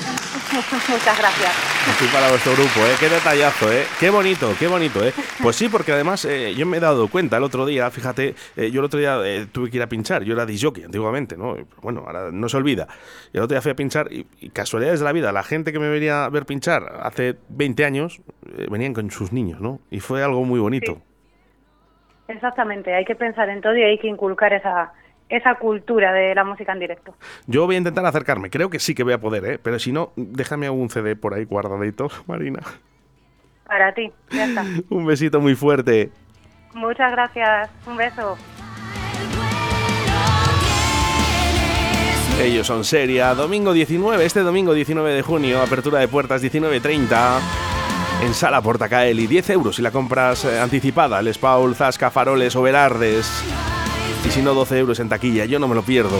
Muchas 0.54 1.18
gracias. 1.18 1.76
Y 2.02 2.08
para 2.14 2.30
vuestro 2.30 2.54
grupo, 2.54 2.80
¿eh? 2.80 2.96
Qué 3.00 3.10
detallazo, 3.10 3.72
¿eh? 3.72 3.86
Qué 4.00 4.10
bonito, 4.10 4.54
qué 4.58 4.68
bonito, 4.68 5.06
¿eh? 5.06 5.14
Pues 5.42 5.56
sí, 5.56 5.70
porque 5.70 5.92
además 5.92 6.26
eh, 6.26 6.56
yo 6.56 6.66
me 6.66 6.78
he 6.78 6.80
dado 6.80 7.08
cuenta 7.10 7.38
el 7.38 7.44
otro 7.44 7.66
día, 7.66 7.90
fíjate, 7.92 8.36
eh, 8.56 8.72
yo 8.72 8.80
el 8.80 8.86
otro 8.86 9.00
día 9.00 9.20
eh, 9.24 9.48
tuve 9.52 9.70
que 9.70 9.78
ir 9.78 9.84
a 9.84 9.88
pinchar, 9.88 10.24
yo 10.24 10.34
era 10.34 10.46
disjockey 10.46 10.84
antiguamente, 10.86 11.38
¿no? 11.38 11.56
Bueno, 11.82 12.04
ahora 12.06 12.32
no 12.32 12.50
se 12.50 12.58
olvida. 12.58 12.88
El 13.34 13.42
otro 13.42 13.54
día 13.54 13.62
fui 13.62 13.72
a 13.72 13.76
pinchar 13.76 14.12
y, 14.12 14.26
y 14.40 14.50
casualidades 14.50 15.00
de 15.00 15.06
la 15.06 15.12
vida, 15.12 15.32
la 15.32 15.44
gente 15.44 15.72
que 15.72 15.80
me 15.80 15.90
venía 15.90 16.26
a 16.26 16.30
ver 16.30 16.46
pinchar 16.46 17.02
hace 17.04 17.36
20 17.50 17.86
años 17.86 18.22
venían 18.70 18.94
con 18.94 19.12
sus 19.12 19.32
niños, 19.32 19.60
¿no? 19.60 19.80
Y 19.92 20.00
fue 20.00 20.24
algo 20.24 20.44
muy 20.46 20.60
bonito. 20.60 20.94
Sí. 20.94 21.15
Exactamente, 22.28 22.94
hay 22.94 23.06
que 23.06 23.16
pensar 23.16 23.50
en 23.50 23.62
todo 23.62 23.76
y 23.76 23.84
hay 23.84 24.00
que 24.00 24.08
inculcar 24.08 24.54
esa, 24.54 24.94
esa 25.30 25.56
cultura 25.56 26.12
de 26.12 26.34
la 26.36 26.44
música 26.44 26.72
en 26.74 26.80
directo. 26.80 27.16
Yo 27.48 27.66
voy 27.66 27.76
a 27.76 27.78
intentar 27.80 28.06
acercarme, 28.06 28.50
creo 28.50 28.70
que 28.70 28.80
sí 28.80 28.96
que 28.96 29.04
voy 29.04 29.14
a 29.14 29.20
poder, 29.20 29.46
¿eh? 29.46 29.60
Pero 29.62 29.80
si 29.80 29.92
no, 29.92 30.12
déjame 30.16 30.66
algún 30.66 30.90
CD 30.90 31.16
por 31.16 31.34
ahí 31.34 31.46
guardadito, 31.46 32.10
Marina. 32.28 32.62
Para 33.66 33.94
ti, 33.94 34.12
ya 34.32 34.46
está. 34.46 34.64
Un 34.90 35.06
besito 35.06 35.40
muy 35.42 35.56
fuerte. 35.56 36.12
Muchas 36.74 37.12
gracias, 37.12 37.70
un 37.88 37.96
beso. 37.96 38.38
Ellos 42.42 42.68
son 42.68 42.84
Seria, 42.84 43.34
domingo 43.34 43.72
19, 43.72 44.26
este 44.26 44.42
domingo 44.42 44.74
19 44.74 45.14
de 45.14 45.22
junio, 45.22 45.62
apertura 45.62 46.00
de 46.00 46.10
puertas 46.10 46.44
19.30 46.44 47.65
en 48.22 48.34
Sala 48.34 48.62
Portacaeli, 48.62 49.28
10 49.28 49.50
euros 49.52 49.76
si 49.76 49.82
la 49.82 49.92
compras 49.92 50.46
eh, 50.46 50.60
anticipada, 50.60 51.20
el 51.20 51.34
Spaul, 51.34 51.76
Zasca, 51.76 52.12
Faroles 52.12 52.56
o. 52.56 52.68
Y 52.68 54.32
si 54.32 54.42
no, 54.42 54.54
12 54.54 54.80
euros 54.80 55.00
en 55.00 55.10
taquilla, 55.10 55.46
yo 55.46 55.60
no 55.60 55.68
me 55.68 55.76
lo 55.76 55.84
pierdo. 55.84 56.20